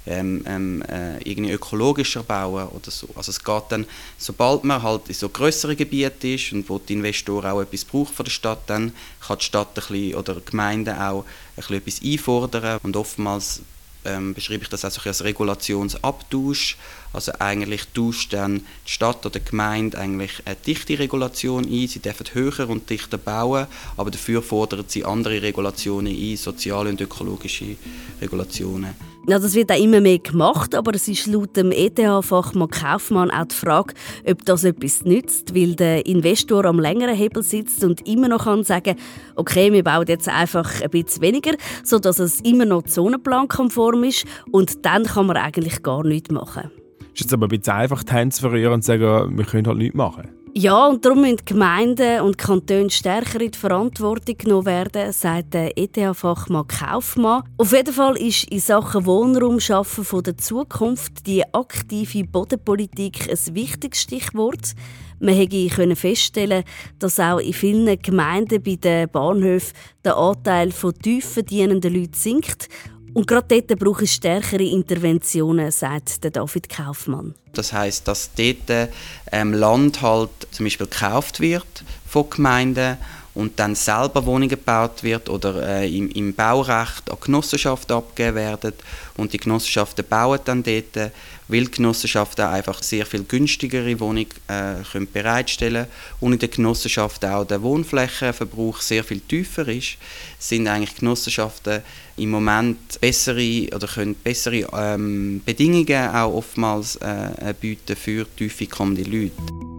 ähm, 0.09 0.43
ähm, 0.47 0.83
äh, 0.83 1.19
irgendwie 1.23 1.53
ökologischer 1.53 2.23
bauen 2.23 2.69
oder 2.69 2.91
so. 2.91 3.09
Also 3.15 3.31
es 3.31 3.43
geht 3.43 3.63
dann, 3.69 3.87
sobald 4.17 4.65
man 4.65 4.83
halt 4.83 5.03
in 5.09 5.15
so 5.15 5.29
größere 5.29 5.77
Gebiete 5.77 6.29
ist 6.29 6.53
und 6.53 6.69
wo 6.69 6.79
die 6.79 6.95
Investoren 6.95 7.51
auch 7.51 7.61
etwas 7.61 7.85
braucht 7.85 8.15
von 8.15 8.25
der 8.25 8.31
Stadt, 8.31 8.63
dann 8.67 8.93
kann 9.21 9.39
die 9.39 9.45
Stadt 9.45 9.69
ein 9.69 9.75
bisschen, 9.75 10.15
oder 10.15 10.35
die 10.37 10.51
Gemeinde 10.51 10.95
auch 10.99 11.25
ein 11.25 11.55
bisschen 11.57 11.77
etwas 11.77 12.01
einfordern 12.03 12.81
und 12.83 12.97
oftmals 12.97 13.61
ähm, 14.05 14.33
beschreibe 14.33 14.63
ich 14.63 14.69
das 14.71 14.85
auch 14.85 15.07
als 15.07 15.25
Regulationsabtausch. 15.25 16.77
Also 17.13 17.33
eigentlich 17.39 17.83
tauscht 17.95 18.33
dann 18.33 18.63
die 18.87 18.91
Stadt 18.91 19.27
oder 19.27 19.39
die 19.39 19.45
Gemeinde 19.45 19.99
eigentlich 19.99 20.43
eine 20.45 20.57
dichte 20.57 20.99
Regulation 20.99 21.65
ein. 21.65 21.89
Sie 21.89 22.01
dürfen 22.01 22.27
höher 22.33 22.69
und 22.69 22.89
dichter 22.89 23.19
bauen, 23.19 23.67
aber 23.97 24.11
dafür 24.11 24.43
fordern 24.43 24.85
sie 24.89 25.05
andere 25.05 25.43
Regulationen 25.43 26.15
ein, 26.15 26.37
soziale 26.37 26.91
und 26.91 27.01
ökologische 27.01 27.77
Regulationen. 28.21 29.18
Ja, 29.29 29.39
das 29.39 29.55
wird 29.55 29.71
auch 29.71 29.79
immer 29.79 30.01
mehr 30.01 30.21
gemacht, 30.21 30.75
aber 30.75 30.95
es 30.95 31.07
ist 31.07 31.27
laut 31.27 31.55
dem 31.55 31.71
ETH-Fachmann 31.71 32.71
Kaufmann 32.71 33.31
auch 33.31 33.45
die 33.45 33.55
Frage, 33.55 33.93
ob 34.27 34.43
das 34.47 34.65
etwas 34.65 35.05
nützt, 35.05 35.55
weil 35.55 35.75
der 35.75 36.07
Investor 36.07 36.65
am 36.65 36.81
längeren 36.81 37.15
Hebel 37.15 37.43
sitzt 37.43 37.85
und 37.85 38.09
immer 38.09 38.29
noch 38.29 38.45
kann 38.45 38.65
sagen, 38.65 38.97
okay, 39.37 39.71
wir 39.71 39.85
bauen 39.85 40.07
jetzt 40.09 40.31
einfach 40.31 40.81
ein 40.81 40.89
bisschen 40.89 41.21
weniger, 41.21 41.53
sodass 41.85 42.19
es 42.21 42.41
immer 42.41 42.65
noch 42.65 42.85
zonenplankonform 42.85 44.05
ist 44.05 44.25
und 44.51 44.87
dann 44.87 45.05
kann 45.05 45.27
man 45.27 45.37
eigentlich 45.37 45.83
gar 45.83 46.03
nichts 46.05 46.31
machen. 46.31 46.71
Ist 47.13 47.21
jetzt 47.21 47.35
aber 47.35 47.49
ein 47.49 47.51
bisschen 47.51 47.75
einfach 47.75 48.05
die 48.05 48.13
Hände 48.15 48.35
zu 48.35 48.41
verrühren 48.41 48.73
und 48.73 48.83
zu 48.83 48.87
sagen, 48.87 49.37
wir 49.37 49.45
können 49.45 49.67
halt 49.67 49.77
nichts 49.77 49.95
machen? 49.95 50.38
Ja, 50.55 50.87
und 50.87 51.05
darum 51.05 51.21
müssen 51.21 51.45
Gemeinden 51.45 52.23
und 52.23 52.39
Kantone 52.39 52.91
stärker 52.91 53.41
in 53.41 53.51
die 53.51 53.59
Verantwortung 53.59 54.37
genommen 54.39 54.67
werden, 54.67 55.13
sagt 55.13 55.55
der 55.55 55.77
ETH-Fachmann 55.77 56.67
Kaufmann. 56.67 57.45
Auf 57.59 57.73
jeden 57.73 57.93
Fall 57.93 58.17
ist 58.17 58.45
in 58.51 58.59
Sachen 58.59 59.07
Wohnraum 59.07 59.61
schaffen 59.61 60.05
von 60.05 60.23
der 60.23 60.37
Zukunft 60.37 61.27
die 61.27 61.45
aktive 61.53 62.25
Bodenpolitik 62.25 63.29
ein 63.31 63.55
wichtiges 63.55 64.03
Stichwort. 64.03 64.75
Man 65.21 65.49
konnte 65.49 65.97
feststellen, 65.97 66.65
dass 66.99 67.21
auch 67.21 67.39
in 67.39 67.53
vielen 67.53 68.01
Gemeinden 68.01 68.63
bei 68.63 68.77
den 68.77 69.09
Bahnhöfen 69.09 69.77
der 70.05 70.17
Anteil 70.17 70.73
von 70.73 70.95
tief 70.95 71.25
verdienenden 71.25 71.95
Leuten 71.95 72.15
sinkt 72.15 72.69
und 73.15 73.27
gerade 73.27 73.63
dort 73.63 73.79
braucht 73.79 74.03
es 74.03 74.15
stärkere 74.15 74.63
Interventionen, 74.63 75.71
sagt 75.71 76.25
David 76.37 76.69
Kaufmann. 76.69 77.35
Das 77.53 77.73
heißt, 77.73 78.07
dass 78.07 78.31
dort 78.35 78.91
ähm, 79.33 79.53
Land 79.53 80.03
halt 80.03 80.31
zum 80.51 80.67
Beispiel 80.67 80.87
gekauft 80.87 81.41
wird 81.41 81.85
von 82.07 82.29
Gemeinden 82.31 82.99
und 83.35 83.59
dann 83.61 83.75
selber 83.77 84.27
Wohnungen 84.27 84.49
gebaut 84.49 85.03
wird 85.03 85.29
oder 85.29 85.63
äh, 85.63 85.97
im, 85.97 86.11
im, 86.11 86.35
Baurecht 86.35 87.09
an 87.09 87.19
Genossenschaften 87.21 87.95
abgegeben 87.95 88.37
werden 88.37 88.73
und 89.17 89.33
die 89.33 89.39
Genossenschaften 89.39 90.05
bauen 90.05 90.41
dann 90.45 90.63
dort, 90.65 91.13
weil 91.49 91.65
die 91.65 91.71
Genossenschaften 91.73 92.45
einfach 92.45 92.83
sehr 92.83 93.07
viel 93.07 93.25
günstigere 93.25 93.99
Wohnungen 94.01 94.29
äh, 94.47 94.83
können 94.93 95.11
bereitstellen 95.11 95.87
und 96.21 96.35
in 96.35 96.39
der 96.39 96.49
Genossenschaft 96.49 97.25
auch 97.25 97.45
der 97.45 97.63
Wohnflächenverbrauch 97.63 98.81
sehr 98.81 99.03
viel 99.03 99.21
tiefer 99.21 99.67
ist, 99.69 99.97
sind 100.39 100.69
eigentlich 100.69 100.97
Genossenschaften 100.97 101.83
im 102.17 102.31
Moment 102.31 103.01
bessere 103.01 103.69
oder 103.75 103.87
können 103.87 104.15
bessere 104.15 104.67
ähm, 104.73 105.41
Bedingungen 105.45 106.11
auch 106.11 106.35
oftmals 106.35 106.97
äh, 106.97 107.55
bieten 107.59 107.97
für 107.97 108.27
tiefe 108.37 108.67
kommende 108.67 109.03
Leute. 109.03 109.78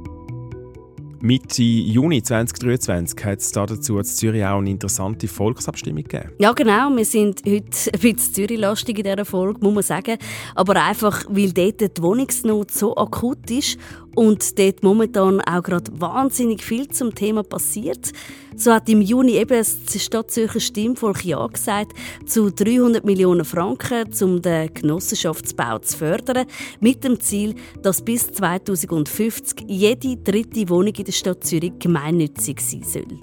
Mitte 1.22 1.64
Juni 1.64 2.24
2023 2.24 3.26
hat 3.26 3.40
es 3.40 3.52
dazu 3.52 3.98
in 3.98 4.04
Zürich 4.06 4.46
auch 4.46 4.60
eine 4.60 4.70
interessante 4.70 5.28
Volksabstimmung 5.28 6.04
gegeben. 6.04 6.32
Ja, 6.40 6.54
genau. 6.54 6.90
Wir 6.96 7.04
sind 7.04 7.42
heute 7.46 7.66
ein 7.94 8.00
bisschen 8.00 8.34
Zürich-lastig 8.34 9.00
in 9.00 9.04
dieser 9.04 9.26
Folge, 9.26 9.60
muss 9.62 9.74
man 9.74 9.84
sagen. 9.84 10.18
Aber 10.56 10.82
einfach, 10.82 11.26
weil 11.30 11.52
dort 11.52 11.98
die 11.98 12.02
Wohnungsnot 12.02 12.72
so 12.72 12.96
akut 12.96 13.52
ist 13.52 13.78
und 14.20 14.60
dort 14.60 14.84
momentan 14.84 15.40
auch 15.40 15.64
gerade 15.64 15.90
wahnsinnig 15.94 16.62
viel 16.62 16.90
zum 16.90 17.16
Thema 17.16 17.42
passiert. 17.42 18.12
So 18.54 18.74
hat 18.74 18.90
im 18.90 19.02
Juni 19.02 19.38
eben 19.38 19.58
das 19.58 20.04
Stadtzürcher 20.04 20.60
Stimmvolk 20.60 21.24
Ja 21.24 21.48
gesagt 21.48 21.94
zu 22.26 22.52
300 22.52 23.06
Millionen 23.06 23.46
Franken, 23.46 24.10
um 24.22 24.42
den 24.42 24.74
Genossenschaftsbau 24.74 25.80
zu 25.80 26.00
fördern, 26.00 26.48
mit 26.82 27.06
dem 27.06 27.22
Ziel, 27.22 27.56
dass 27.82 28.04
bis 28.04 28.30
2050 28.34 29.64
jede 29.70 30.18
dritte 30.18 30.68
Wohnung 30.68 30.94
in 30.96 31.06
der 31.06 31.14
Stadt 31.14 31.46
Zürich 31.46 31.80
gemeinnützig 31.80 32.60
sein 32.60 32.84
soll. 32.84 33.20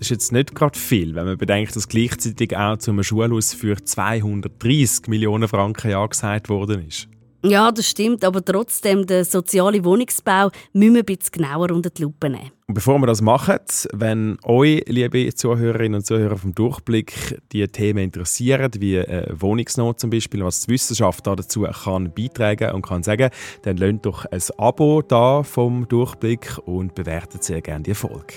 Das 0.00 0.06
ist 0.06 0.10
jetzt 0.10 0.32
nicht 0.32 0.56
gerade 0.56 0.76
viel, 0.76 1.14
wenn 1.14 1.26
man 1.26 1.38
bedenkt, 1.38 1.76
dass 1.76 1.86
gleichzeitig 1.86 2.56
auch 2.56 2.76
zum 2.78 3.00
Schulhaus 3.04 3.54
für 3.54 3.76
230 3.76 5.06
Millionen 5.06 5.46
Franken 5.46 5.92
Ja 5.92 6.04
gesagt 6.04 6.48
worden 6.48 6.88
ist. 6.88 7.09
Ja, 7.42 7.72
das 7.72 7.88
stimmt, 7.88 8.22
aber 8.22 8.44
trotzdem, 8.44 9.06
den 9.06 9.24
sozialen 9.24 9.82
Wohnungsbau 9.84 10.50
müssen 10.74 10.94
wir 10.94 11.02
ein 11.02 11.06
bisschen 11.06 11.32
genauer 11.32 11.70
unter 11.70 11.88
die 11.88 12.02
Lupe 12.02 12.28
nehmen. 12.28 12.50
Und 12.68 12.74
bevor 12.74 12.98
wir 12.98 13.06
das 13.06 13.22
machen, 13.22 13.58
wenn 13.92 14.38
euch, 14.44 14.84
liebe 14.86 15.34
Zuhörerinnen 15.34 15.96
und 15.96 16.04
Zuhörer 16.04 16.36
vom 16.36 16.54
Durchblick, 16.54 17.40
die 17.52 17.66
Themen 17.66 18.04
interessieren, 18.04 18.70
wie 18.78 18.96
äh, 18.96 19.26
Wohnungsnot 19.32 19.98
zum 19.98 20.10
Beispiel, 20.10 20.44
was 20.44 20.66
die 20.66 20.72
Wissenschaft 20.72 21.26
dazu 21.26 21.62
kann 21.62 22.12
beitragen 22.12 22.72
und 22.72 22.82
kann 22.82 23.02
sagen, 23.02 23.30
dann 23.62 23.78
lasst 23.78 24.04
doch 24.04 24.26
ein 24.26 24.42
Abo 24.58 25.00
da 25.00 25.42
vom 25.42 25.88
Durchblick 25.88 26.58
und 26.66 26.94
bewertet 26.94 27.42
sehr 27.42 27.62
gerne 27.62 27.84
die 27.84 27.94
Folge. 27.94 28.34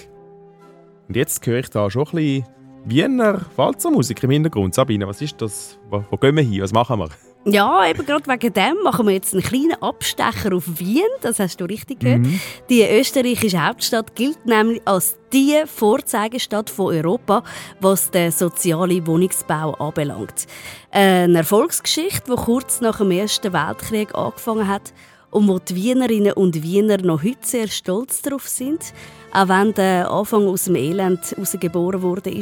Und 1.10 1.18
jetzt 1.18 1.46
höre 1.46 1.60
ich 1.60 1.70
da 1.70 1.92
schon 1.92 2.08
ein 2.08 2.16
bisschen 2.16 2.46
Wiener 2.86 3.42
Walzermusik 3.56 4.24
im 4.24 4.32
Hintergrund. 4.32 4.74
Sabine, 4.74 5.08
was 5.08 5.22
ist 5.22 5.42
das? 5.42 5.78
Wo, 5.90 6.04
wo 6.10 6.18
gehen 6.18 6.36
wir 6.36 6.44
hin? 6.44 6.62
Was 6.62 6.74
machen 6.74 7.00
wir? 7.00 7.10
Ja, 7.46 7.86
eben 7.86 8.06
gerade 8.06 8.26
wegen 8.28 8.54
dem 8.54 8.84
machen 8.84 9.06
wir 9.06 9.14
jetzt 9.14 9.34
einen 9.34 9.44
kleinen 9.44 9.82
Abstecher 9.82 10.56
auf 10.56 10.64
Wien. 10.80 11.04
Das 11.22 11.40
hast 11.40 11.60
du 11.60 11.66
richtig 11.66 12.00
gehört. 12.00 12.22
Mhm. 12.22 12.40
Die 12.70 12.84
österreichische 12.84 13.66
Hauptstadt 13.66 14.16
gilt 14.16 14.46
nämlich 14.46 14.82
als 14.86 15.18
die 15.34 15.62
Vorzeigestadt 15.66 16.70
von 16.70 16.94
Europa, 16.96 17.44
was 17.82 18.12
den 18.12 18.32
sozialen 18.32 19.06
Wohnungsbau 19.06 19.74
anbelangt. 19.74 20.46
Eine 20.92 21.40
Erfolgsgeschichte, 21.40 22.32
die 22.32 22.42
kurz 22.42 22.80
nach 22.80 23.00
dem 23.00 23.12
Ersten 23.12 23.52
Weltkrieg 23.52 24.16
angefangen 24.16 24.68
hat 24.68 24.94
und 25.34 25.48
wo 25.48 25.60
die 25.60 25.76
Wienerinnen 25.76 26.34
und 26.34 26.62
Wiener 26.62 26.98
noch 26.98 27.24
heute 27.24 27.40
sehr 27.42 27.68
stolz 27.68 28.22
darauf 28.22 28.48
sind. 28.48 28.94
Auch 29.32 29.48
wenn 29.48 29.74
der 29.74 30.12
Anfang 30.12 30.48
aus 30.48 30.66
dem 30.66 30.76
Elend 30.76 31.32
herausgeboren 31.32 32.04
wurde, 32.04 32.40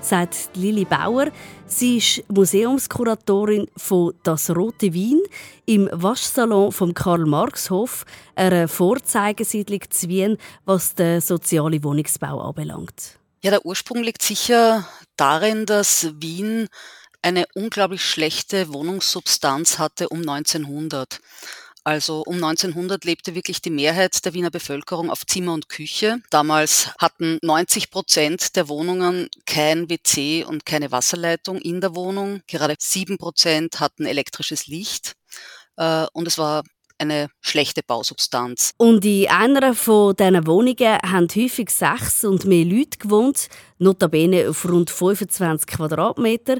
sagt 0.00 0.50
Lili 0.54 0.84
Bauer. 0.84 1.28
Sie 1.66 1.96
ist 1.96 2.22
Museumskuratorin 2.28 3.66
von 3.78 4.12
Das 4.22 4.50
Rote 4.50 4.92
Wien 4.92 5.22
im 5.64 5.88
Waschsalon 5.90 6.70
vom 6.70 6.92
Karl-Marx-Hof, 6.92 8.04
einer 8.34 8.68
Vorzeigesiedlung 8.68 9.80
zu 9.88 10.08
Wien, 10.08 10.36
was 10.66 10.94
den 10.94 11.22
sozialen 11.22 11.82
Wohnungsbau 11.82 12.42
anbelangt. 12.42 13.18
Ja, 13.42 13.50
der 13.50 13.64
Ursprung 13.64 14.02
liegt 14.02 14.22
sicher 14.22 14.86
darin, 15.16 15.64
dass 15.64 16.12
Wien 16.20 16.68
eine 17.22 17.46
unglaublich 17.54 18.04
schlechte 18.04 18.70
Wohnungssubstanz 18.72 19.78
hatte 19.78 20.10
um 20.10 20.20
1900. 20.20 21.20
Also 21.84 22.22
um 22.26 22.36
1900 22.42 23.04
lebte 23.04 23.34
wirklich 23.34 23.60
die 23.60 23.70
Mehrheit 23.70 24.24
der 24.24 24.32
Wiener 24.32 24.50
Bevölkerung 24.50 25.10
auf 25.10 25.26
Zimmer 25.26 25.52
und 25.52 25.68
Küche. 25.68 26.16
Damals 26.30 26.90
hatten 26.98 27.38
90 27.42 27.90
Prozent 27.90 28.56
der 28.56 28.70
Wohnungen 28.70 29.28
kein 29.44 29.90
WC 29.90 30.44
und 30.44 30.64
keine 30.64 30.90
Wasserleitung 30.90 31.58
in 31.58 31.82
der 31.82 31.94
Wohnung. 31.94 32.40
Gerade 32.46 32.76
sieben 32.78 33.18
Prozent 33.18 33.80
hatten 33.80 34.06
elektrisches 34.06 34.66
Licht. 34.66 35.12
Äh, 35.76 36.06
und 36.14 36.26
es 36.26 36.38
war 36.38 36.64
eine 36.96 37.28
schlechte 37.42 37.82
Bausubstanz. 37.82 38.72
Und 38.78 39.04
in 39.04 39.28
einer 39.28 39.74
von 39.74 40.16
diesen 40.16 40.46
Wohnungen 40.46 40.98
haben 41.02 41.28
häufig 41.36 41.68
sechs 41.68 42.24
und 42.24 42.46
mehr 42.46 42.64
Leute 42.64 42.98
gewohnt, 42.98 43.48
notabene 43.78 44.48
auf 44.48 44.64
rund 44.66 44.90
25 44.90 45.66
Quadratmeter. 45.66 46.58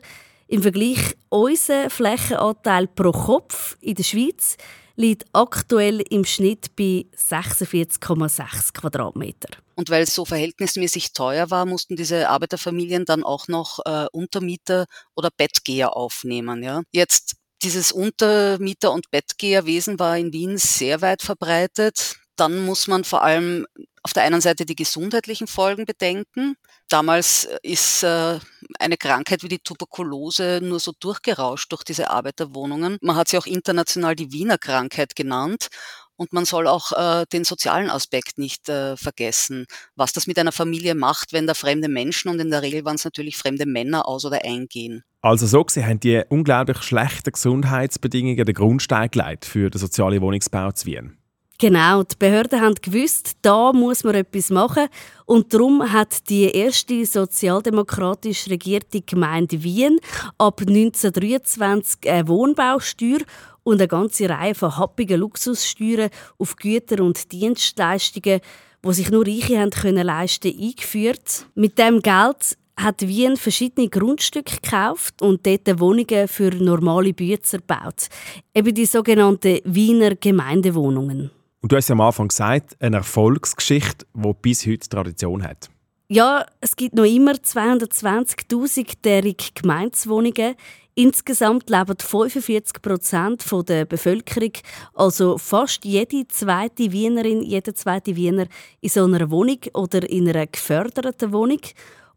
Im 0.48 0.60
Vergleich 0.60 1.16
unser 1.30 1.88
Flächenanteil 1.88 2.88
pro 2.88 3.12
Kopf 3.12 3.78
in 3.80 3.94
der 3.94 4.02
Schweiz 4.02 4.58
liegt 4.96 5.24
aktuell 5.32 6.00
im 6.00 6.24
Schnitt 6.24 6.76
bei 6.76 7.06
46,6 7.16 8.72
Quadratmeter. 8.72 9.48
Und 9.74 9.90
weil 9.90 10.04
es 10.04 10.14
so 10.14 10.24
verhältnismäßig 10.24 11.12
teuer 11.12 11.50
war, 11.50 11.66
mussten 11.66 11.96
diese 11.96 12.28
Arbeiterfamilien 12.28 13.04
dann 13.04 13.24
auch 13.24 13.48
noch 13.48 13.80
äh, 13.84 14.06
Untermieter 14.12 14.86
oder 15.16 15.30
Bettgeher 15.36 15.96
aufnehmen. 15.96 16.62
Ja? 16.62 16.82
Jetzt 16.92 17.34
dieses 17.62 17.92
Untermieter- 17.92 18.92
und 18.92 19.10
Bettgeherwesen 19.10 19.98
war 19.98 20.16
in 20.16 20.32
Wien 20.32 20.58
sehr 20.58 21.00
weit 21.00 21.22
verbreitet. 21.22 22.16
Dann 22.36 22.64
muss 22.64 22.88
man 22.88 23.04
vor 23.04 23.22
allem 23.22 23.66
auf 24.04 24.12
der 24.12 24.24
einen 24.24 24.42
Seite 24.42 24.66
die 24.66 24.76
gesundheitlichen 24.76 25.46
Folgen 25.46 25.86
bedenken. 25.86 26.56
Damals 26.88 27.46
äh, 27.46 27.58
ist 27.62 28.02
äh, 28.02 28.38
eine 28.78 28.96
Krankheit 28.98 29.42
wie 29.42 29.48
die 29.48 29.58
Tuberkulose 29.58 30.60
nur 30.62 30.78
so 30.78 30.92
durchgerauscht 31.00 31.72
durch 31.72 31.84
diese 31.84 32.10
Arbeiterwohnungen. 32.10 32.98
Man 33.00 33.16
hat 33.16 33.28
sie 33.28 33.38
auch 33.38 33.46
international 33.46 34.14
die 34.14 34.30
Wiener 34.32 34.58
Krankheit 34.58 35.16
genannt. 35.16 35.68
Und 36.16 36.32
man 36.32 36.44
soll 36.44 36.68
auch 36.68 36.92
äh, 36.92 37.24
den 37.32 37.42
sozialen 37.42 37.90
Aspekt 37.90 38.38
nicht 38.38 38.68
äh, 38.68 38.96
vergessen, 38.96 39.66
was 39.96 40.12
das 40.12 40.28
mit 40.28 40.38
einer 40.38 40.52
Familie 40.52 40.94
macht, 40.94 41.32
wenn 41.32 41.48
da 41.48 41.54
fremde 41.54 41.88
Menschen 41.88 42.28
und 42.28 42.38
in 42.38 42.52
der 42.52 42.62
Regel 42.62 42.84
waren 42.84 42.94
es 42.94 43.04
natürlich 43.04 43.36
fremde 43.36 43.66
Männer 43.66 44.06
aus 44.06 44.24
oder 44.24 44.44
eingehen. 44.44 45.02
Also 45.22 45.48
so 45.48 45.64
gesehen 45.64 45.86
haben 45.86 45.98
die 45.98 46.22
unglaublich 46.28 46.82
schlechten 46.82 47.32
Gesundheitsbedingungen 47.32 48.44
den 48.44 48.54
Grundstein 48.54 49.10
gelegt 49.10 49.44
für 49.44 49.70
den 49.70 49.80
sozialen 49.80 50.20
Wohnungsbau 50.20 50.70
zu 50.70 50.86
Wien. 50.86 51.18
Genau, 51.58 52.02
die 52.02 52.16
Behörden 52.18 52.60
haben 52.60 52.74
gewusst, 52.74 53.36
da 53.42 53.72
muss 53.72 54.02
man 54.02 54.16
etwas 54.16 54.50
machen 54.50 54.88
und 55.24 55.54
darum 55.54 55.92
hat 55.92 56.28
die 56.28 56.50
erste 56.50 57.06
sozialdemokratisch 57.06 58.48
regierte 58.48 59.02
Gemeinde 59.02 59.62
Wien 59.62 60.00
ab 60.36 60.60
1923 60.60 62.10
eine 62.10 62.26
Wohnbausteuer 62.26 63.20
und 63.62 63.80
eine 63.80 63.86
ganze 63.86 64.28
Reihe 64.28 64.56
von 64.56 64.76
happigen 64.76 65.20
Luxussteuern 65.20 66.10
auf 66.38 66.56
Güter 66.56 67.02
und 67.02 67.30
Dienstleistungen, 67.30 68.40
wo 68.82 68.90
sich 68.90 69.10
nur 69.10 69.24
Reiche 69.24 69.60
haben 69.60 69.70
können 69.70 70.04
leisten, 70.04 70.52
eingeführt. 70.60 71.46
Mit 71.54 71.78
dem 71.78 72.00
Geld 72.00 72.58
hat 72.76 73.00
Wien 73.02 73.36
verschiedene 73.36 73.88
Grundstücke 73.88 74.56
gekauft 74.60 75.22
und 75.22 75.46
dort 75.46 75.80
Wohnungen 75.80 76.26
für 76.26 76.50
normale 76.50 77.14
Bützer 77.14 77.58
gebaut. 77.58 78.08
Eben 78.52 78.74
die 78.74 78.86
sogenannten 78.86 79.60
Wiener 79.64 80.16
Gemeindewohnungen. 80.16 81.30
Und 81.64 81.72
du 81.72 81.76
hast 81.76 81.88
ja 81.88 81.94
am 81.94 82.02
Anfang 82.02 82.28
gesagt, 82.28 82.76
eine 82.78 82.98
Erfolgsgeschichte, 82.98 84.04
die 84.12 84.32
bis 84.42 84.66
heute 84.66 84.86
Tradition 84.86 85.42
hat. 85.42 85.70
Ja, 86.08 86.44
es 86.60 86.76
gibt 86.76 86.94
noch 86.94 87.06
immer 87.06 87.32
220.000-jährige 87.32 89.46
Gemeinswohnungen. 89.54 90.56
Insgesamt 90.94 91.70
leben 91.70 91.96
45 91.98 92.82
Prozent 92.82 93.46
der 93.66 93.86
Bevölkerung, 93.86 94.52
also 94.92 95.38
fast 95.38 95.86
jede 95.86 96.28
zweite 96.28 96.92
Wienerin, 96.92 97.40
jeder 97.40 97.74
zweite 97.74 98.14
Wiener, 98.14 98.44
in 98.82 98.90
so 98.90 99.04
einer 99.04 99.30
Wohnung 99.30 99.60
oder 99.72 100.06
in 100.06 100.28
einer 100.28 100.46
geförderten 100.46 101.32
Wohnung. 101.32 101.62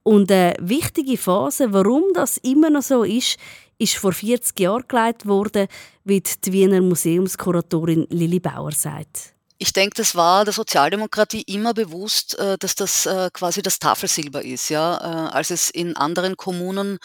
Und 0.04 0.30
eine 0.30 0.56
wichtige 0.60 1.16
Phase, 1.16 1.72
warum 1.72 2.04
das 2.14 2.36
immer 2.40 2.70
noch 2.70 2.82
so 2.82 3.06
ist, 3.06 3.38
ist 3.78 3.96
vor 3.96 4.12
40 4.12 4.60
Jahren 4.60 4.84
geleitet 4.90 5.26
worden, 5.26 5.68
wie 6.04 6.22
die 6.22 6.52
Wiener 6.52 6.82
Museumskuratorin 6.82 8.08
Lili 8.10 8.42
Bauer 8.42 8.74
sagt. 8.74 9.37
Ich 9.60 9.74
denke, 9.74 9.96
das 9.96 10.14
war 10.14 10.46
der 10.46 10.54
Sozialdemokratie 10.54 11.42
immer 11.42 11.74
bewusst, 11.74 12.38
äh, 12.38 12.58
dass 12.60 12.76
das 12.76 13.08
äh, 13.08 13.32
quasi 13.34 13.64
das 13.64 13.80
Tafelsilber 13.80 14.44
ist, 14.44 14.70
ja. 14.70 14.98
Äh, 14.98 15.32
als 15.32 15.50
es 15.50 15.70
in 15.70 15.96
anderen 15.96 16.38
Kommunen 16.38 17.00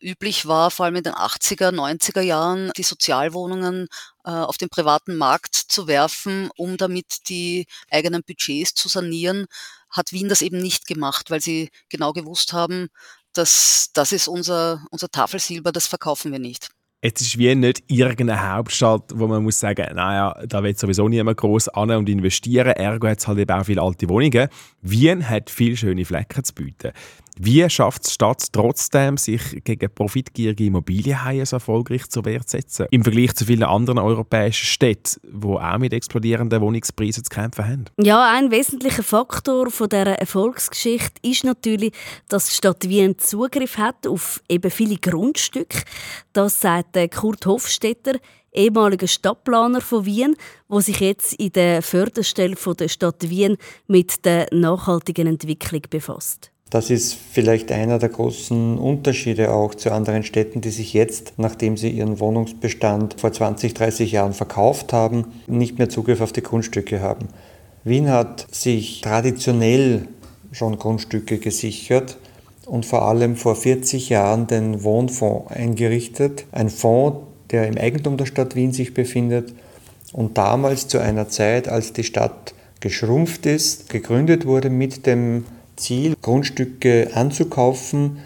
üblich 0.00 0.46
war, 0.46 0.70
vor 0.70 0.86
allem 0.86 0.94
in 0.94 1.02
den 1.02 1.14
80er, 1.14 1.72
90er 1.72 2.20
Jahren, 2.20 2.70
die 2.76 2.84
Sozialwohnungen 2.84 3.88
auf 4.22 4.58
den 4.58 4.68
privaten 4.68 5.16
Markt 5.16 5.56
zu 5.56 5.88
werfen, 5.88 6.50
um 6.56 6.76
damit 6.76 7.28
die 7.28 7.66
eigenen 7.90 8.22
Budgets 8.22 8.74
zu 8.74 8.88
sanieren, 8.88 9.46
hat 9.90 10.12
Wien 10.12 10.28
das 10.28 10.42
eben 10.42 10.58
nicht 10.58 10.86
gemacht, 10.86 11.32
weil 11.32 11.40
sie 11.40 11.70
genau 11.88 12.12
gewusst 12.12 12.52
haben, 12.52 12.90
dass 13.32 13.90
das 13.92 14.12
ist 14.12 14.28
unser, 14.28 14.84
unser 14.92 15.08
Tafelsilber, 15.08 15.72
das 15.72 15.88
verkaufen 15.88 16.30
wir 16.30 16.38
nicht. 16.38 16.68
Jetzt 17.02 17.20
ist 17.20 17.36
Wien 17.36 17.60
nicht 17.60 17.84
irgendeine 17.88 18.54
Hauptstadt, 18.54 19.12
wo 19.14 19.26
man 19.26 19.42
muss 19.42 19.60
sagen, 19.60 19.86
naja, 19.94 20.34
da 20.46 20.62
wird 20.64 20.78
sowieso 20.78 21.08
niemand 21.08 21.36
groß 21.36 21.68
an 21.68 21.90
und 21.90 22.08
investieren. 22.08 22.72
Ergo 22.72 23.06
hat 23.06 23.18
es 23.18 23.28
halt 23.28 23.38
eben 23.38 23.52
auch 23.52 23.64
viele 23.64 23.82
alte 23.82 24.08
Wohnungen. 24.08 24.48
Wien 24.80 25.28
hat 25.28 25.50
viele 25.50 25.76
schöne 25.76 26.04
Flecken 26.06 26.42
zu 26.42 26.54
bieten. 26.54 26.92
Wie 27.38 27.68
schafft 27.68 28.06
die 28.06 28.10
Stadt 28.10 28.46
trotzdem, 28.50 29.18
sich 29.18 29.62
gegen 29.62 29.90
profitgierige 29.94 30.64
Immobilienhaie 30.64 31.44
so 31.44 31.56
erfolgreich 31.56 32.08
zu 32.08 32.22
setzen? 32.46 32.86
Im 32.90 33.04
Vergleich 33.04 33.34
zu 33.34 33.44
vielen 33.44 33.62
anderen 33.62 33.98
europäischen 33.98 34.64
Städten, 34.64 35.20
die 35.22 35.46
auch 35.46 35.78
mit 35.78 35.92
explodierenden 35.92 36.62
Wohnungspreisen 36.62 37.24
zu 37.24 37.28
kämpfen 37.28 37.68
haben. 37.68 37.84
Ja, 38.00 38.32
ein 38.32 38.50
wesentlicher 38.50 39.02
Faktor 39.02 39.70
von 39.70 39.90
dieser 39.90 40.18
Erfolgsgeschichte 40.18 41.20
ist 41.22 41.44
natürlich, 41.44 41.92
dass 42.28 42.46
die 42.46 42.54
Stadt 42.54 42.88
Wien 42.88 43.18
Zugriff 43.18 43.76
hat 43.76 44.06
auf 44.06 44.42
eben 44.48 44.70
viele 44.70 44.96
Grundstücke. 44.96 45.82
Das 46.32 46.62
sagt 46.62 46.96
Kurt 47.14 47.44
Hofstetter, 47.44 48.14
ehemaliger 48.54 49.06
Stadtplaner 49.06 49.82
von 49.82 50.06
Wien, 50.06 50.36
wo 50.68 50.80
sich 50.80 51.00
jetzt 51.00 51.34
in 51.34 51.52
der 51.52 51.82
Förderstelle 51.82 52.56
der 52.56 52.88
Stadt 52.88 53.28
Wien 53.28 53.58
mit 53.86 54.24
der 54.24 54.48
nachhaltigen 54.52 55.26
Entwicklung 55.26 55.82
befasst. 55.90 56.50
Das 56.70 56.90
ist 56.90 57.14
vielleicht 57.14 57.70
einer 57.70 58.00
der 58.00 58.08
großen 58.08 58.76
Unterschiede 58.78 59.52
auch 59.52 59.74
zu 59.76 59.92
anderen 59.92 60.24
Städten, 60.24 60.60
die 60.60 60.70
sich 60.70 60.94
jetzt, 60.94 61.34
nachdem 61.36 61.76
sie 61.76 61.90
ihren 61.90 62.18
Wohnungsbestand 62.18 63.20
vor 63.20 63.32
20, 63.32 63.72
30 63.72 64.10
Jahren 64.10 64.32
verkauft 64.32 64.92
haben, 64.92 65.26
nicht 65.46 65.78
mehr 65.78 65.88
Zugriff 65.88 66.20
auf 66.20 66.32
die 66.32 66.42
Grundstücke 66.42 67.00
haben. 67.00 67.28
Wien 67.84 68.10
hat 68.10 68.48
sich 68.50 69.00
traditionell 69.00 70.08
schon 70.50 70.76
Grundstücke 70.76 71.38
gesichert 71.38 72.18
und 72.66 72.84
vor 72.84 73.02
allem 73.02 73.36
vor 73.36 73.54
40 73.54 74.08
Jahren 74.08 74.48
den 74.48 74.82
Wohnfonds 74.82 75.52
eingerichtet. 75.52 76.46
Ein 76.50 76.68
Fonds, 76.68 77.18
der 77.52 77.68
im 77.68 77.78
Eigentum 77.78 78.16
der 78.16 78.26
Stadt 78.26 78.56
Wien 78.56 78.72
sich 78.72 78.92
befindet 78.92 79.54
und 80.12 80.36
damals 80.36 80.88
zu 80.88 80.98
einer 80.98 81.28
Zeit, 81.28 81.68
als 81.68 81.92
die 81.92 82.02
Stadt 82.02 82.54
geschrumpft 82.80 83.46
ist, 83.46 83.88
gegründet 83.88 84.46
wurde 84.46 84.68
mit 84.68 85.06
dem 85.06 85.44
Ziel, 85.76 86.14
Grundstücke 86.20 87.10
anzukaufen 87.14 88.18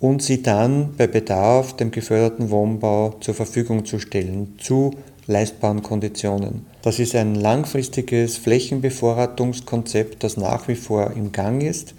und 0.00 0.22
sie 0.22 0.42
dann 0.42 0.94
bei 0.96 1.06
Bedarf 1.06 1.76
dem 1.76 1.90
geförderten 1.90 2.50
Wohnbau 2.50 3.16
zur 3.20 3.34
Verfügung 3.34 3.84
zu 3.84 3.98
stellen, 3.98 4.56
zu 4.58 4.92
leistbaren 5.26 5.82
Konditionen. 5.82 6.66
Das 6.82 6.98
ist 6.98 7.14
ein 7.14 7.34
langfristiges 7.34 8.36
Flächenbevorratungskonzept, 8.36 10.22
das 10.24 10.36
nach 10.36 10.68
wie 10.68 10.74
vor 10.74 11.12
im 11.12 11.32
Gang 11.32 11.62
ist. 11.62 11.94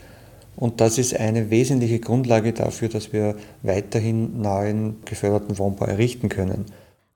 Und 0.55 0.81
das 0.81 0.97
ist 0.97 1.15
eine 1.19 1.49
wesentliche 1.49 1.99
Grundlage 1.99 2.53
dafür, 2.53 2.89
dass 2.89 3.11
wir 3.11 3.35
weiterhin 3.63 4.41
neuen 4.41 4.97
geförderten 5.05 5.57
Wohnbau 5.57 5.85
errichten 5.85 6.29
können. 6.29 6.65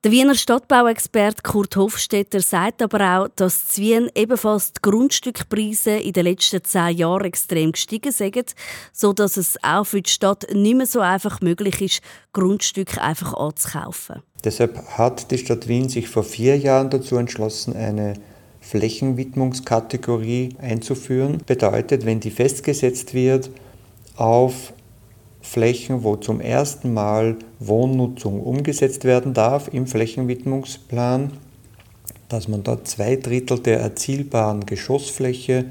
Der 0.03 0.11
Wiener 0.11 0.35
Stadtbauexperte 0.35 1.41
Kurt 1.41 1.75
Hofstetter 1.75 2.39
sagt 2.39 2.83
aber 2.83 3.17
auch, 3.17 3.29
dass 3.35 3.75
in 3.79 3.83
Wien 3.83 4.09
ebenfalls 4.13 4.71
die 4.71 4.81
Grundstückpreise 4.83 5.97
in 5.97 6.13
den 6.13 6.25
letzten 6.25 6.63
zehn 6.63 6.97
Jahren 6.97 7.25
extrem 7.25 7.71
gestiegen 7.71 8.11
sind, 8.11 8.53
sodass 8.93 9.37
es 9.37 9.57
auch 9.63 9.85
für 9.85 10.03
die 10.03 10.09
Stadt 10.11 10.45
nicht 10.53 10.77
mehr 10.77 10.85
so 10.85 10.99
einfach 10.99 11.41
möglich 11.41 11.81
ist, 11.81 12.01
Grundstücke 12.31 13.01
einfach 13.01 13.33
anzukaufen. 13.33 14.21
Deshalb 14.43 14.77
hat 14.99 15.31
die 15.31 15.39
Stadt 15.39 15.67
Wien 15.67 15.89
sich 15.89 16.07
vor 16.07 16.23
vier 16.23 16.55
Jahren 16.59 16.91
dazu 16.91 17.17
entschlossen, 17.17 17.75
eine 17.75 18.13
Flächenwidmungskategorie 18.61 20.57
einzuführen. 20.61 21.41
Bedeutet, 21.47 22.05
wenn 22.05 22.19
die 22.19 22.31
festgesetzt 22.31 23.15
wird 23.15 23.49
auf 24.15 24.73
Flächen, 25.47 26.03
wo 26.03 26.17
zum 26.17 26.41
ersten 26.41 26.93
Mal 26.93 27.37
Wohnnutzung 27.59 28.41
umgesetzt 28.41 29.05
werden 29.05 29.33
darf 29.33 29.69
im 29.71 29.87
Flächenwidmungsplan, 29.87 31.31
dass 32.27 32.49
man 32.49 32.63
dort 32.63 32.87
zwei 32.87 33.15
Drittel 33.15 33.59
der 33.59 33.79
erzielbaren 33.79 34.65
Geschossfläche 34.65 35.65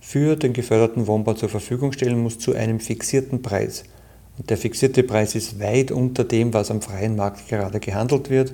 für 0.00 0.34
den 0.34 0.52
geförderten 0.52 1.06
Wohnbau 1.06 1.34
zur 1.34 1.48
Verfügung 1.48 1.92
stellen 1.92 2.22
muss 2.22 2.38
zu 2.38 2.54
einem 2.54 2.80
fixierten 2.80 3.40
Preis. 3.40 3.84
Und 4.36 4.50
der 4.50 4.58
fixierte 4.58 5.04
Preis 5.04 5.36
ist 5.36 5.60
weit 5.60 5.92
unter 5.92 6.24
dem, 6.24 6.52
was 6.52 6.72
am 6.72 6.82
freien 6.82 7.14
Markt 7.14 7.48
gerade 7.48 7.78
gehandelt 7.78 8.30
wird. 8.30 8.52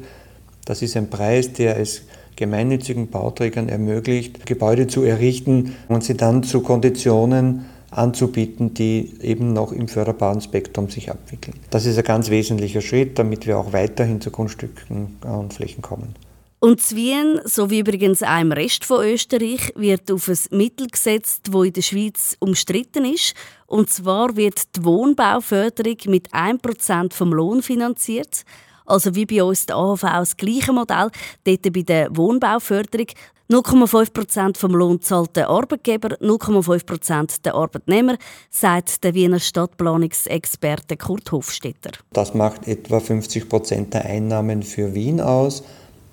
Das 0.67 0.83
ist 0.83 0.95
ein 0.95 1.09
Preis, 1.09 1.55
der 1.55 1.81
es 1.81 2.03
gemeinnützigen 2.37 3.09
Bauträgern 3.09 3.71
ermöglicht, 3.71 4.45
Gebäude 4.45 4.87
zu 4.87 5.03
errichten 5.05 5.75
und 5.89 6.05
sie 6.05 6.19
dann 6.19 6.43
zu 6.43 6.61
Konditionen 6.61 7.65
anzubieten, 7.91 8.75
die 8.75 9.13
eben 9.21 9.53
noch 9.53 9.73
im 9.73 9.89
förderbaren 9.89 10.41
Spektrum 10.41 10.89
sich 10.89 11.11
abwickeln. 11.11 11.57
Das 11.71 11.87
ist 11.87 11.99
ein 11.99 12.05
ganz 12.05 12.31
wesentlicher 12.31 12.81
Schritt, 12.81 13.19
damit 13.19 13.47
wir 13.47 13.59
auch 13.59 13.73
weiterhin 13.73 14.21
zu 14.21 14.31
Grundstücken 14.31 15.17
und 15.23 15.55
Flächen 15.55 15.83
kommen. 15.83 16.15
Und 16.63 16.83
Zwien, 16.83 17.41
so 17.45 17.71
wie 17.71 17.79
übrigens 17.81 18.23
auch 18.23 18.39
im 18.39 18.53
Rest 18.53 18.85
von 18.85 19.03
Österreich, 19.03 19.73
wird 19.77 20.13
auf 20.13 20.29
ein 20.29 20.39
Mittel 20.51 20.89
gesetzt, 20.89 21.49
das 21.51 21.65
in 21.65 21.73
der 21.73 21.81
Schweiz 21.81 22.37
umstritten 22.39 23.07
ist. 23.07 23.35
Und 23.67 23.89
zwar 23.89 24.37
wird 24.37 24.77
die 24.77 24.85
Wohnbauförderung 24.85 25.97
mit 26.09 26.31
1% 26.35 27.15
vom 27.15 27.33
Lohn 27.33 27.63
finanziert. 27.63 28.45
Also 28.85 29.15
wie 29.15 29.25
bei 29.25 29.43
uns 29.43 29.65
die 29.65 29.73
AHV 29.73 30.03
das 30.03 30.37
gleiche 30.37 30.75
Modell, 30.75 31.11
dort 31.45 31.73
bei 31.73 31.83
der 31.83 32.15
Wohnbauförderung. 32.15 33.07
0,5% 33.51 34.57
vom 34.57 34.77
Lohn 34.77 35.01
zahlt 35.03 35.35
der 35.35 35.49
Arbeitgeber, 35.49 36.11
0,5% 36.21 37.43
der 37.43 37.57
Arbeitnehmer, 37.57 38.17
sagt 38.49 39.03
der 39.03 39.15
Wiener 39.15 39.41
Stadtplanungsexperte 39.41 40.97
Kurt 40.97 41.33
Hofstetter. 41.33 41.91
Das 42.13 42.33
macht 42.33 42.69
etwa 42.69 42.99
50% 42.99 43.91
der 43.91 44.05
Einnahmen 44.05 44.63
für 44.63 44.95
Wien 44.95 45.21
aus. 45.21 45.65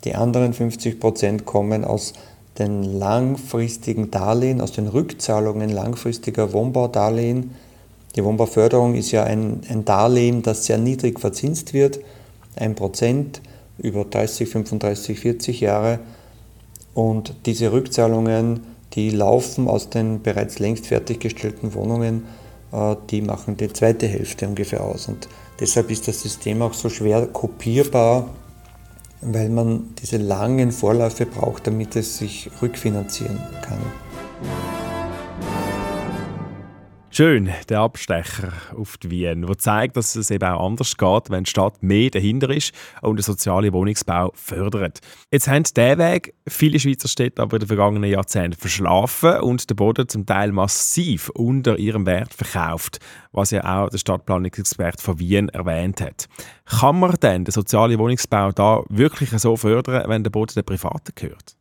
Die 0.04 0.16
anderen 0.16 0.52
50% 0.52 1.44
kommen 1.44 1.86
aus 1.86 2.14
den 2.58 2.82
langfristigen 2.98 4.10
Darlehen, 4.10 4.60
aus 4.60 4.72
den 4.72 4.88
Rückzahlungen 4.88 5.70
langfristiger 5.70 6.54
Wohnbaudarlehen. 6.54 7.52
Die 8.16 8.24
Wohnbauförderung 8.24 8.96
ist 8.96 9.12
ja 9.12 9.26
ein, 9.26 9.62
ein 9.70 9.86
Darlehen, 9.86 10.42
das 10.42 10.66
sehr 10.66 10.80
niedrig 10.80 11.20
verzinst 11.20 11.76
wird. 11.76 12.00
1% 12.58 13.26
über 13.78 14.06
30, 14.06 14.50
35, 14.50 15.20
40 15.20 15.62
Jahre. 15.62 16.00
Und 16.98 17.36
diese 17.46 17.72
Rückzahlungen, 17.74 18.62
die 18.94 19.12
laufen 19.12 19.68
aus 19.68 19.92
den 19.92 20.24
bereits 20.24 20.58
längst 20.58 20.88
fertiggestellten 20.88 21.76
Wohnungen, 21.76 22.24
äh, 22.72 22.96
die 23.12 23.22
machen 23.22 23.56
die 23.56 23.72
zweite 23.72 24.08
Hälfte 24.08 24.48
ungefähr 24.48 24.84
aus. 24.84 25.08
Und 25.08 25.30
deshalb 25.60 25.92
ist 25.92 26.08
das 26.08 26.24
System 26.24 26.64
auch 26.64 26.74
so 26.74 26.90
schwer 26.90 27.28
kopierbar, 27.28 28.30
weil 29.22 29.50
man 29.50 29.94
diese 30.02 30.18
langen 30.18 30.72
Vorläufe 30.72 31.28
braucht, 31.28 31.68
damit 31.68 31.96
es 31.96 32.18
sich 32.18 32.50
rückfinanzieren 32.64 33.38
kann. 33.62 33.78
Schön, 37.18 37.50
der 37.68 37.80
Abstecher 37.80 38.54
auf 38.76 38.98
die 38.98 39.10
Wien, 39.10 39.42
der 39.42 39.58
zeigt, 39.58 39.98
dass 39.98 40.16
es 40.16 40.30
eben 40.30 40.48
auch 40.48 40.64
anders 40.64 40.96
geht, 40.98 41.32
wenn 41.32 41.46
die 41.46 41.50
Stadt 41.50 41.82
mehr 41.82 42.12
dahinter 42.12 42.52
ist 42.52 42.74
und 43.02 43.16
den 43.16 43.24
sozialen 43.24 43.74
Wohnungsbau 43.74 44.32
fördert. 44.36 45.00
Jetzt 45.32 45.48
haben 45.48 45.64
diesen 45.64 45.98
Weg 45.98 46.36
viele 46.48 46.80
Schweizer 46.80 47.08
Städte 47.08 47.42
aber 47.42 47.56
in 47.56 47.62
den 47.62 47.70
vergangenen 47.70 48.12
Jahrzehnten 48.12 48.60
verschlafen 48.60 49.40
und 49.40 49.68
den 49.68 49.76
Boden 49.76 50.08
zum 50.08 50.28
Teil 50.28 50.52
massiv 50.52 51.30
unter 51.30 51.80
ihrem 51.80 52.06
Wert 52.06 52.36
verkauft, 52.36 53.00
was 53.32 53.50
ja 53.50 53.64
auch 53.64 53.90
der 53.90 53.98
Stadtplanungsexperte 53.98 55.02
von 55.02 55.18
Wien 55.18 55.50
erwähnt 55.50 56.02
hat. 56.02 56.28
Kann 56.66 57.00
man 57.00 57.16
denn 57.16 57.46
den 57.46 57.52
sozialen 57.52 57.98
Wohnungsbau 57.98 58.52
da 58.52 58.84
wirklich 58.90 59.32
so 59.32 59.58
fördern, 59.58 60.08
wenn 60.08 60.24
der 60.24 60.30
Boden 60.30 60.54
den 60.54 60.66
Privaten 60.66 61.14
gehört? 61.16 61.58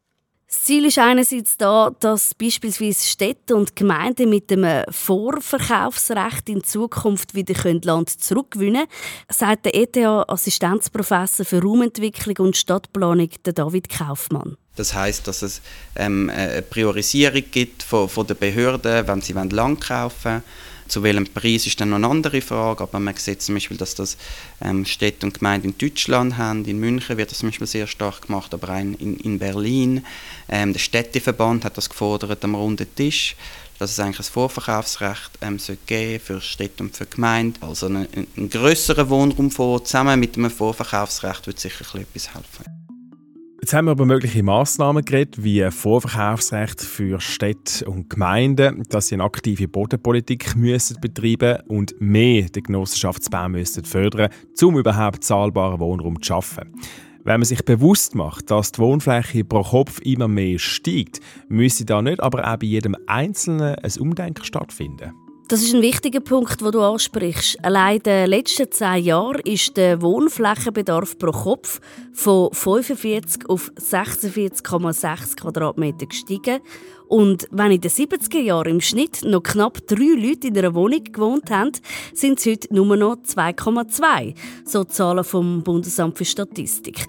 Das 0.49 0.63
Ziel 0.63 0.85
ist 0.85 0.99
einerseits 0.99 1.57
da, 1.57 1.91
dass 1.99 2.33
beispielsweise 2.33 3.05
Städte 3.05 3.57
und 3.57 3.75
Gemeinden 3.75 4.31
mit 4.31 4.49
dem 4.49 4.65
Vorverkaufsrecht 4.91 6.49
in 6.49 6.63
Zukunft 6.63 7.35
wieder 7.35 7.55
Land 7.85 8.11
zurückgewinnen 8.11 8.87
können, 8.87 9.29
sagt 9.29 9.65
der 9.65 9.75
ETH-Assistenzprofessor 9.75 11.45
für 11.45 11.61
Raumentwicklung 11.61 12.47
und 12.47 12.57
Stadtplanung, 12.57 13.31
David 13.43 13.89
Kaufmann. 13.89 14.57
Das 14.77 14.95
heißt, 14.95 15.27
dass 15.27 15.43
es 15.43 15.63
ähm, 15.97 16.31
eine 16.33 16.63
Priorisierung 16.63 17.43
gibt 17.51 17.83
von, 17.83 18.09
von 18.09 18.27
den 18.27 18.37
Behörden, 18.37 19.09
wenn 19.09 19.21
sie 19.23 19.35
Land 19.51 19.81
kaufen 19.81 20.25
wollen 20.25 20.43
zu 20.89 21.03
welchem 21.03 21.27
Preis 21.27 21.67
ist 21.67 21.81
dann 21.81 21.91
noch 21.91 21.97
eine 21.97 22.09
andere 22.09 22.41
Frage, 22.41 22.83
aber 22.83 22.99
man 22.99 23.15
sieht 23.17 23.43
zum 23.43 23.55
Beispiel, 23.57 23.77
dass 23.77 23.95
das 23.95 24.17
ähm, 24.61 24.85
Städte 24.85 25.27
und 25.27 25.39
Gemeinden 25.39 25.69
in 25.69 25.79
Deutschland 25.79 26.37
haben. 26.37 26.65
In 26.65 26.79
München 26.79 27.17
wird 27.17 27.31
das 27.31 27.39
zum 27.39 27.49
Beispiel 27.49 27.67
sehr 27.67 27.87
stark 27.87 28.27
gemacht, 28.27 28.53
aber 28.55 28.71
auch 28.71 28.79
in, 28.79 29.19
in 29.19 29.39
Berlin. 29.39 30.05
Ähm, 30.49 30.73
der 30.73 30.81
Städteverband 30.81 31.65
hat 31.65 31.77
das 31.77 31.89
gefordert 31.89 32.45
am 32.45 32.55
runden 32.55 32.87
Tisch, 32.95 33.37
dass 33.79 33.91
es 33.91 34.01
eigentlich 34.01 34.21
ein 34.21 34.33
Vorverkaufsrecht 34.33 35.31
ähm, 35.41 35.59
geben 35.87 36.25
für 36.25 36.41
Städte 36.41 36.83
und 36.83 36.97
für 36.97 37.07
Gemeinden. 37.07 37.63
Also 37.63 37.87
einen, 37.87 38.07
einen 38.37 38.51
größeren 38.51 39.09
Wohnraumfonds 39.09 39.91
zusammen 39.91 40.21
mit 40.21 40.37
einem 40.37 40.51
Vorverkaufsrecht 40.51 41.47
wird 41.47 41.59
sicher 41.59 41.85
etwas 41.95 42.35
helfen. 42.35 42.76
Jetzt 43.67 43.75
haben 43.75 43.87
wir 43.87 43.93
über 43.95 44.07
mögliche 44.07 44.45
Massnahmen 44.45 45.05
geredet, 45.05 45.43
wie 45.43 45.69
Vorverkaufsrecht 45.73 46.81
für 46.81 47.19
Städte 47.19 47.85
und 47.87 48.09
Gemeinden, 48.09 48.85
dass 48.91 49.09
sie 49.09 49.17
eine 49.17 49.25
aktive 49.25 49.67
Bodenpolitik 49.67 50.55
müssen 50.55 51.01
betreiben 51.01 51.59
und 51.67 52.01
mehr 52.01 52.45
den 52.45 52.63
Genossenschaftsbau 52.63 53.49
müssen 53.49 53.85
fördern, 53.85 54.31
um 54.63 54.79
überhaupt 54.79 55.25
zahlbaren 55.25 55.81
Wohnraum 55.81 56.23
zu 56.23 56.29
schaffen. 56.29 56.77
Wenn 57.25 57.41
man 57.41 57.45
sich 57.45 57.65
bewusst 57.65 58.15
macht, 58.15 58.53
dass 58.53 58.71
die 58.71 58.79
Wohnfläche 58.79 59.43
pro 59.43 59.65
Kopf 59.65 59.99
immer 60.03 60.29
mehr 60.29 60.61
steigt, 60.61 61.19
müsste 61.49 61.85
da 61.85 62.01
nicht 62.01 62.21
aber 62.21 62.49
auch 62.49 62.59
bei 62.59 62.67
jedem 62.67 62.97
Einzelnen 63.09 63.75
ein 63.75 63.93
Umdenken 63.99 64.45
stattfinden. 64.45 65.26
Das 65.49 65.63
ist 65.63 65.77
ein 65.77 65.83
wichtiger 65.83 66.19
Punkt, 66.19 66.61
den 66.61 66.73
du 66.73 66.81
ansprichst. 66.81 67.65
Allein 67.65 67.99
in 67.99 68.03
den 68.03 68.31
letzten 68.31 68.69
zehn 68.73 69.05
Jahren 69.05 69.41
ist 69.45 69.77
der 69.77 70.03
Wohnflächenbedarf 70.03 71.19
pro 71.19 71.31
Kopf 71.31 71.81
von 72.13 72.53
45 72.53 73.49
auf 73.49 73.71
46,6 73.79 75.37
Quadratmeter 75.37 76.07
gestiegen. 76.07 76.59
Und 77.07 77.47
wenn 77.53 77.71
in 77.71 77.81
den 77.81 77.93
70er 77.93 78.41
Jahren 78.41 78.73
im 78.73 78.81
Schnitt 78.81 79.23
noch 79.23 79.45
knapp 79.45 79.87
drei 79.87 80.17
Leute 80.17 80.49
in 80.49 80.59
einer 80.59 80.75
Wohnung 80.75 81.05
gewohnt 81.05 81.49
haben, 81.49 81.71
sind 82.13 82.41
es 82.41 82.47
heute 82.47 82.75
nur 82.75 82.97
noch 82.97 83.15
2,2. 83.15 84.35
So 84.65 84.83
Zahlen 84.83 85.23
vom 85.23 85.63
Bundesamt 85.63 86.19
für 86.19 86.25
Statistik. 86.25 87.07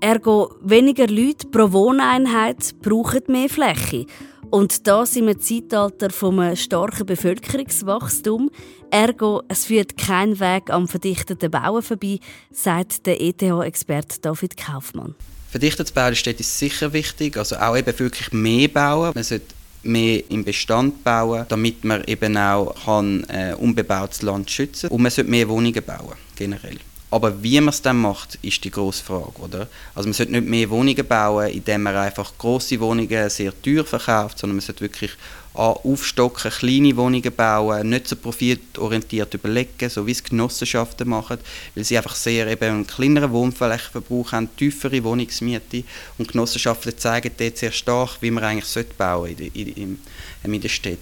Ergo 0.00 0.54
weniger 0.62 1.06
Leute 1.06 1.48
pro 1.48 1.70
Wohneinheit 1.70 2.80
brauchen 2.80 3.24
mehr 3.28 3.50
Fläche. 3.50 4.06
Und 4.50 4.86
das 4.86 5.16
im 5.16 5.40
Zeitalter 5.40 6.10
vom 6.10 6.54
starken 6.56 7.06
Bevölkerungswachstum. 7.06 8.50
Ergo, 8.90 9.42
es 9.48 9.66
führt 9.66 9.96
kein 9.96 10.38
Weg 10.38 10.70
am 10.70 10.86
verdichteten 10.88 11.50
Bauen 11.50 11.82
vorbei, 11.82 12.20
sagt 12.52 13.06
der 13.06 13.20
ETH-Experte 13.20 14.20
David 14.20 14.56
Kaufmann. 14.56 15.14
Verdichtetes 15.50 15.92
Bauen 15.92 16.12
ist 16.12 16.58
sicher 16.58 16.92
wichtig, 16.92 17.36
also 17.36 17.56
auch 17.56 17.76
eben 17.76 17.98
wirklich 17.98 18.32
mehr 18.32 18.68
bauen. 18.68 19.12
Man 19.14 19.24
sollte 19.24 19.46
mehr 19.82 20.22
im 20.30 20.44
Bestand 20.44 21.04
bauen, 21.04 21.46
damit 21.48 21.84
man 21.84 22.02
eben 22.04 22.36
auch 22.36 22.74
kann, 22.84 23.24
äh, 23.24 23.54
unbebautes 23.54 24.22
Land 24.22 24.50
schützen 24.50 24.88
kann. 24.88 24.96
Und 24.96 25.02
man 25.02 25.10
sollte 25.10 25.30
mehr 25.30 25.48
Wohnungen 25.48 25.82
bauen, 25.84 26.16
generell. 26.36 26.78
Aber 27.14 27.40
wie 27.44 27.60
man 27.60 27.68
es 27.68 27.80
dann 27.80 27.98
macht, 27.98 28.40
ist 28.42 28.64
die 28.64 28.72
grosse 28.72 29.04
Frage, 29.04 29.38
oder? 29.38 29.68
Also 29.94 30.08
man 30.08 30.14
sollte 30.14 30.32
nicht 30.32 30.48
mehr 30.48 30.68
Wohnungen 30.68 31.06
bauen, 31.06 31.48
indem 31.48 31.84
man 31.84 31.94
einfach 31.94 32.32
große 32.36 32.80
Wohnungen 32.80 33.30
sehr 33.30 33.52
teuer 33.62 33.84
verkauft, 33.84 34.40
sondern 34.40 34.56
man 34.56 34.66
sollte 34.66 34.80
wirklich 34.80 35.12
aufstocken, 35.52 36.50
kleine 36.50 36.96
Wohnungen 36.96 37.32
bauen, 37.32 37.88
nicht 37.88 38.08
so 38.08 38.16
profitorientiert 38.16 39.32
überlegen, 39.32 39.88
so 39.88 40.04
wie 40.04 40.10
es 40.10 40.24
Genossenschaften 40.24 41.08
machen, 41.08 41.38
weil 41.76 41.84
sie 41.84 41.96
einfach 41.96 42.16
sehr 42.16 42.48
eben 42.48 42.64
einen 42.64 42.86
kleineren 42.88 43.30
Wohnflächenverbrauch 43.30 44.32
haben, 44.32 44.48
tiefere 44.56 45.04
Wohnungsmiete 45.04 45.84
und 46.18 46.32
Genossenschaften 46.32 46.98
zeigen 46.98 47.30
dort 47.38 47.58
sehr 47.58 47.70
stark, 47.70 48.16
wie 48.22 48.32
man 48.32 48.42
eigentlich 48.42 48.86
bauen 48.98 49.28
sollte 49.28 49.44
in, 49.44 49.68
in, 49.68 49.98
in, 50.42 50.54
in 50.54 50.60
der 50.60 50.68
Stadt. 50.68 50.98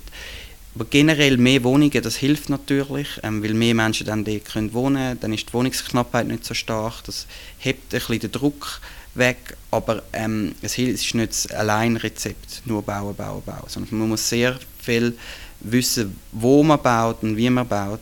Aber 0.75 0.87
generell 0.87 1.37
mehr 1.37 1.65
Wohnungen, 1.65 2.03
das 2.03 2.17
hilft 2.17 2.49
natürlich, 2.49 3.21
ähm, 3.23 3.43
weil 3.43 3.53
mehr 3.53 3.75
Menschen 3.75 4.07
dann 4.07 4.25
dort 4.25 4.47
können 4.47 4.73
wohnen 4.73 4.97
können. 4.97 5.21
Dann 5.21 5.33
ist 5.35 5.49
die 5.49 5.53
Wohnungsknappheit 5.53 6.27
nicht 6.27 6.45
so 6.45 6.55
stark. 6.55 7.05
Das 7.05 7.27
hebt 7.59 7.93
ein 7.93 7.99
bisschen 7.99 8.21
den 8.21 8.33
Druck 8.33 8.81
weg. 9.15 9.57
Aber 9.71 10.03
ähm, 10.15 10.55
es 10.63 10.79
ist 10.79 11.15
nicht 11.15 11.31
das 11.31 11.51
Alleinrezept, 11.51 12.63
nur 12.65 12.83
bauen, 12.83 13.15
bauen, 13.15 13.43
bauen. 13.45 13.65
Sondern 13.67 13.99
man 13.99 14.09
muss 14.09 14.27
sehr 14.27 14.59
viel 14.79 15.17
wissen, 15.61 16.19
wo 16.33 16.63
man 16.63 16.81
baut 16.81 17.23
und 17.23 17.37
wie 17.37 17.51
man 17.51 17.69
baut. 17.69 18.01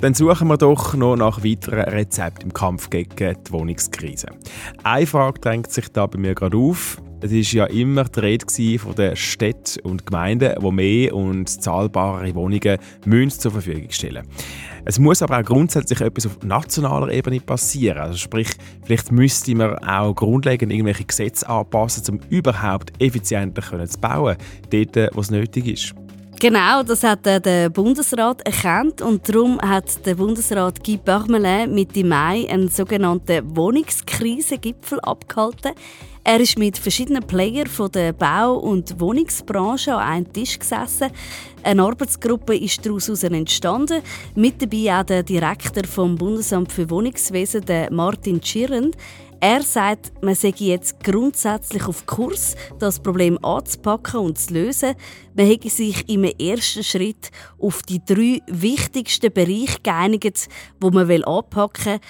Dann 0.00 0.14
suchen 0.14 0.46
wir 0.46 0.58
doch 0.58 0.94
noch 0.94 1.16
nach 1.16 1.42
weiteren 1.42 1.80
Rezepten 1.80 2.50
im 2.50 2.52
Kampf 2.52 2.88
gegen 2.88 3.16
die 3.16 3.50
Wohnungskrise. 3.50 4.28
Eine 4.84 5.06
Frage 5.06 5.40
drängt 5.40 5.72
sich 5.72 5.88
da 5.88 6.06
bei 6.06 6.18
mir 6.18 6.34
gerade 6.36 6.56
auf. 6.56 6.98
Es 7.20 7.32
war 7.32 7.38
ja 7.40 7.64
immer 7.66 8.04
die 8.04 8.20
Rede 8.20 8.78
von 8.78 8.94
den 8.94 9.16
Städten 9.16 9.80
und 9.80 10.06
Gemeinden, 10.06 10.54
die 10.62 10.70
mehr 10.70 11.14
und 11.14 11.48
zahlbarere 11.48 12.32
Wohnungen 12.36 12.78
müssen 13.06 13.40
zur 13.40 13.50
Verfügung 13.50 13.90
stellen 13.90 14.24
Es 14.84 15.00
muss 15.00 15.20
aber 15.20 15.38
auch 15.40 15.44
grundsätzlich 15.44 16.00
etwas 16.00 16.26
auf 16.26 16.38
nationaler 16.44 17.12
Ebene 17.12 17.40
passieren. 17.40 17.98
Also 17.98 18.18
sprich, 18.18 18.50
vielleicht 18.84 19.10
müsste 19.10 19.54
man 19.56 19.78
auch 19.78 20.14
grundlegend 20.14 20.72
irgendwelche 20.72 21.04
Gesetze 21.04 21.48
anpassen, 21.48 22.04
um 22.14 22.20
überhaupt 22.30 22.92
effizienter 23.02 23.62
zu 23.88 23.98
bauen, 23.98 24.36
dort, 24.70 25.16
wo 25.16 25.20
es 25.20 25.30
nötig 25.32 25.66
ist. 25.66 25.94
Genau, 26.40 26.84
das 26.84 27.02
hat 27.02 27.26
der 27.26 27.68
Bundesrat 27.68 28.42
erkannt 28.42 29.02
und 29.02 29.28
darum 29.28 29.60
hat 29.60 30.06
der 30.06 30.14
Bundesrat 30.14 30.84
Guy 30.84 30.96
Parmelin 30.96 31.74
Mitte 31.74 32.04
Mai 32.04 32.46
einen 32.48 32.68
sogenannten 32.68 33.56
Wohnungskrisengipfel 33.56 35.00
abgehalten. 35.00 35.72
Er 36.22 36.38
ist 36.38 36.56
mit 36.56 36.78
verschiedenen 36.78 37.26
Playern 37.26 37.66
von 37.66 37.90
der 37.90 38.12
Bau- 38.12 38.56
und 38.56 39.00
Wohnungsbranche 39.00 39.92
an 39.92 40.00
einem 40.00 40.32
Tisch 40.32 40.60
gesessen. 40.60 41.10
Eine 41.64 41.82
Arbeitsgruppe 41.82 42.56
ist 42.56 42.86
daraus 42.86 43.08
entstanden. 43.08 44.00
Mit 44.36 44.62
dabei 44.62 45.00
auch 45.00 45.06
der 45.06 45.24
Direktor 45.24 45.84
vom 45.84 46.14
Bundesamt 46.14 46.70
für 46.70 46.88
Wohnungswesen, 46.88 47.64
Martin 47.90 48.40
Schirrend. 48.40 48.96
Er 49.40 49.62
sagt, 49.62 50.12
man 50.20 50.34
sei 50.34 50.52
jetzt 50.56 51.02
grundsätzlich 51.04 51.86
auf 51.86 52.06
Kurs, 52.06 52.56
das 52.80 52.98
Problem 52.98 53.38
anzupacken 53.44 54.18
und 54.18 54.36
zu 54.36 54.52
lösen. 54.52 54.94
Man 55.36 55.46
hätte 55.46 55.70
sich 55.70 56.08
im 56.08 56.24
ersten 56.24 56.82
Schritt 56.82 57.30
auf 57.56 57.82
die 57.82 58.04
drei 58.04 58.40
wichtigsten 58.48 59.32
Bereiche 59.32 59.78
geeinigt, 59.80 60.48
wo 60.80 60.90
man 60.90 61.08
anpacken 61.22 61.92
will. 61.92 62.00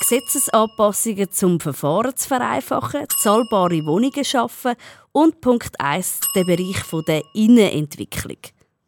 Gesetzesanpassungen 0.00 1.30
zum 1.30 1.58
Verfahren 1.58 2.14
zu 2.16 2.28
vereinfachen, 2.28 3.06
zahlbare 3.22 3.86
Wohnungen 3.86 4.24
schaffen 4.24 4.74
und 5.12 5.40
Punkt 5.40 5.80
1 5.80 6.20
der 6.36 6.44
Bereich 6.44 6.82
der 7.08 7.22
Innenentwicklung. 7.32 8.36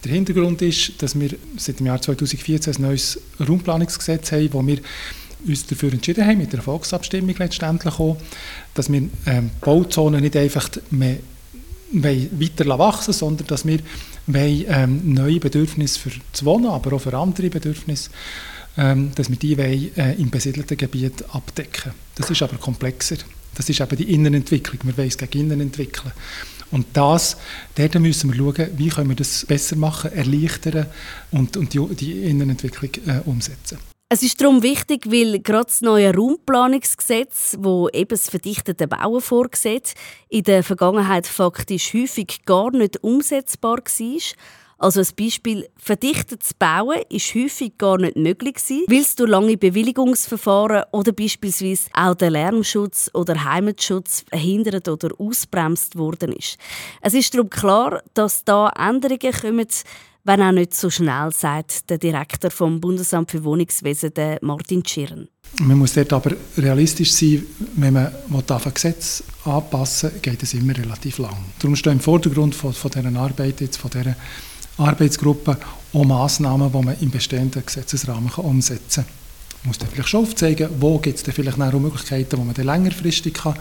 Der 0.05 0.13
Hintergrund 0.13 0.61
ist, 0.61 1.01
dass 1.03 1.19
wir 1.19 1.31
seit 1.57 1.81
dem 1.81 1.87
Jahr 1.87 2.03
2014 2.03 2.77
ein 2.77 2.83
neues 2.83 3.19
Raumplanungsgesetz 3.41 4.33
haben, 4.33 4.53
wo 4.53 4.67
wir 4.67 4.81
uns 5.47 5.67
dafür 5.67 5.93
entschieden 5.93 6.27
haben, 6.27 6.39
mit 6.39 6.53
der 6.53 6.63
Volksabstimmung 6.63 7.35
letztendlich 7.39 7.99
auch, 7.99 8.17
dass 8.75 8.91
wir 8.91 9.09
ähm, 9.27 9.51
Bauzonen 9.61 10.21
nicht 10.21 10.37
einfach 10.37 10.69
mehr 10.91 11.19
weiter 11.93 12.79
wachsen 12.79 13.13
sondern 13.13 13.47
dass 13.47 13.65
wir 13.65 13.79
ähm, 14.27 15.15
neue 15.15 15.39
Bedürfnisse 15.39 15.99
für 16.01 16.11
das 16.33 16.45
Wohnen, 16.45 16.67
aber 16.67 16.97
auch 16.97 17.01
für 17.01 17.17
andere 17.17 17.49
Bedürfnisse, 17.49 18.11
ähm, 18.77 19.13
dass 19.15 19.31
wir 19.31 19.37
die 19.37 19.57
wollen, 19.57 19.97
äh, 19.97 20.15
im 20.15 20.31
besiedelten 20.31 20.77
Gebiet 20.77 21.25
abdecken 21.33 21.93
Das 22.17 22.31
ist 22.31 22.43
aber 22.43 22.57
komplexer. 22.57 23.17
Das 23.55 23.69
ist 23.69 23.81
eben 23.81 23.97
die 23.97 24.13
Innenentwicklung. 24.13 24.81
Wir 24.83 24.97
wollen 24.99 25.09
es 25.09 25.17
gegen 25.17 25.41
innen 25.41 25.61
entwickeln. 25.61 26.13
Und 26.71 26.87
das, 26.93 27.37
dort 27.77 27.95
müssen 28.01 28.33
wir 28.33 28.37
schauen, 28.37 28.69
wie 28.77 28.89
können 28.89 29.09
wir 29.09 29.17
das 29.17 29.47
besser 29.47 29.77
machen, 29.77 30.13
erleichtern 30.13 30.87
und, 31.31 31.57
und 31.57 31.73
die, 31.73 31.95
die 31.95 32.23
Innenentwicklung 32.25 32.91
äh, 33.07 33.21
umsetzen. 33.25 33.79
Es 34.09 34.23
ist 34.23 34.41
darum 34.41 34.63
wichtig, 34.63 35.11
weil 35.11 35.41
gerade 35.41 35.65
das 35.65 35.81
neue 35.81 36.15
Raumplanungsgesetz, 36.15 37.57
wo 37.59 37.89
eben 37.89 38.11
das 38.11 38.31
verdichtete 38.31 38.87
Bauen 38.87 39.21
vorsieht, 39.21 39.95
in 40.29 40.45
der 40.45 40.63
Vergangenheit 40.63 41.27
faktisch 41.27 41.93
häufig 41.93 42.45
gar 42.45 42.71
nicht 42.71 43.03
umsetzbar 43.03 43.79
war. 43.79 44.21
Also 44.79 45.01
ein 45.01 45.09
Beispiel, 45.19 45.69
verdichtetes 45.77 46.55
Bauen 46.55 47.01
ist 47.09 47.35
häufig 47.35 47.79
gar 47.79 47.99
nicht 47.99 48.15
möglich 48.15 48.57
weil 48.87 49.01
es 49.01 49.17
durch 49.17 49.29
lange 49.29 49.57
Bewilligungsverfahren 49.57 50.85
oder 50.93 51.11
beispielsweise 51.11 51.91
auch 51.93 52.15
der 52.15 52.31
Lärmschutz 52.31 53.11
oder 53.13 53.43
Heimatschutz 53.43 54.25
verhindert 54.29 54.87
oder 54.87 55.09
ausbremst 55.19 55.97
worden 55.97 56.33
ist. 56.33 56.59
Es 57.01 57.15
ist 57.15 57.35
darum 57.35 57.51
klar, 57.51 58.03
dass 58.15 58.45
da 58.45 58.69
Änderungen 58.69 59.33
kommen, 59.33 59.67
wenn 60.27 60.43
auch 60.43 60.53
nicht 60.53 60.75
so 60.75 60.91
schnell, 60.91 61.31
sagt 61.31 61.89
der 61.89 61.99
Direktor 61.99 62.51
vom 62.51 62.81
Bundesamt 62.81 63.31
für 63.31 63.45
Wohnungswesen, 63.45 64.13
Martin 64.43 64.85
Schirren. 64.85 65.29
Man 65.61 65.79
muss 65.79 65.95
dort 65.95 66.13
aber 66.13 66.33
realistisch 66.59 67.13
sein, 67.13 67.45
wenn 67.77 67.95
man 67.95 68.07
ein 68.07 68.75
Gesetz 68.75 69.23
anpassen 69.45 70.13
will, 70.13 70.21
geht 70.21 70.43
es 70.43 70.55
immer 70.55 70.77
relativ 70.77 71.19
lang. 71.19 71.37
Darum 71.61 71.77
steht 71.77 71.93
im 71.93 72.01
Vordergrund 72.01 72.55
von, 72.55 72.73
von 72.73 72.91
dieser 72.91 73.17
Arbeit, 73.17 73.61
jetzt 73.61 73.77
von 73.77 73.91
dieser 73.91 74.17
Arbeitsgruppe, 74.79 75.57
auch 75.93 76.05
Massnahmen, 76.05 76.73
die 76.73 76.85
man 76.85 77.01
im 77.01 77.11
bestehenden 77.11 77.65
Gesetzesrahmen 77.65 78.31
umsetzen 78.31 79.05
kann. 79.05 79.15
Man 79.63 79.69
muss 79.69 79.79
dann 79.79 79.89
vielleicht 79.89 80.09
schon 80.09 80.23
aufzeigen, 80.23 80.69
wo 80.81 80.99
gibt 80.99 81.27
es 81.27 81.35
vielleicht 81.35 81.61
auch 81.61 81.73
Möglichkeiten, 81.73 82.37
wo 82.39 82.45
man 82.45 82.55
dann 82.55 82.67
längerfristig 82.67 83.35
kann, 83.35 83.57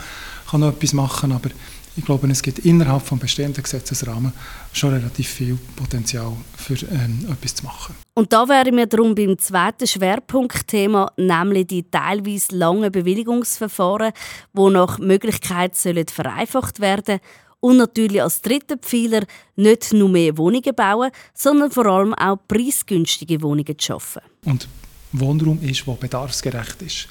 kann 0.50 0.60
noch 0.62 0.74
etwas 0.74 0.94
machen 0.94 1.32
kann, 1.32 1.52
ich 1.98 2.04
glaube, 2.04 2.28
es 2.30 2.42
gibt 2.42 2.60
innerhalb 2.60 3.08
des 3.08 3.20
bestehenden 3.20 3.64
Gesetzesrahmens 3.64 4.34
schon 4.74 4.94
relativ 4.94 5.30
viel 5.30 5.58
Potenzial 5.76 6.34
für 6.58 6.76
ähm, 6.88 7.28
etwas 7.32 7.56
zu 7.56 7.64
machen. 7.64 7.96
Und 8.16 8.34
da 8.34 8.48
wären 8.48 8.76
wir 8.76 8.86
darum 8.86 9.16
beim 9.16 9.38
zweiten 9.38 9.88
Schwerpunktthema, 9.88 11.12
nämlich 11.18 11.68
die 11.68 11.84
teilweise 11.90 12.56
langen 12.56 12.92
Bewilligungsverfahren, 12.92 14.12
die 14.54 14.70
nach 14.70 15.00
Möglichkeit 15.00 15.76
sollen 15.76 16.08
vereinfacht 16.08 16.80
werden 16.80 17.20
und 17.62 17.78
natürlich 17.78 18.22
als 18.22 18.42
dritten 18.42 18.80
Pfeiler 18.80 19.24
nicht 19.56 19.94
nur 19.94 20.10
mehr 20.10 20.38
Wohnungen 20.38 20.76
bauen, 20.76 21.12
sondern 21.34 21.72
vor 21.72 21.86
allem 21.88 22.14
auch 22.14 22.38
preisgünstige 22.48 23.42
Wohnungen 23.42 23.80
zu 23.80 23.86
schaffen. 23.86 24.22
Und 24.44 24.68
Wohnraum 25.14 25.62
ist, 25.62 25.88
der 25.88 25.94
bedarfsgerecht 25.94 26.82
ist. 26.82 27.08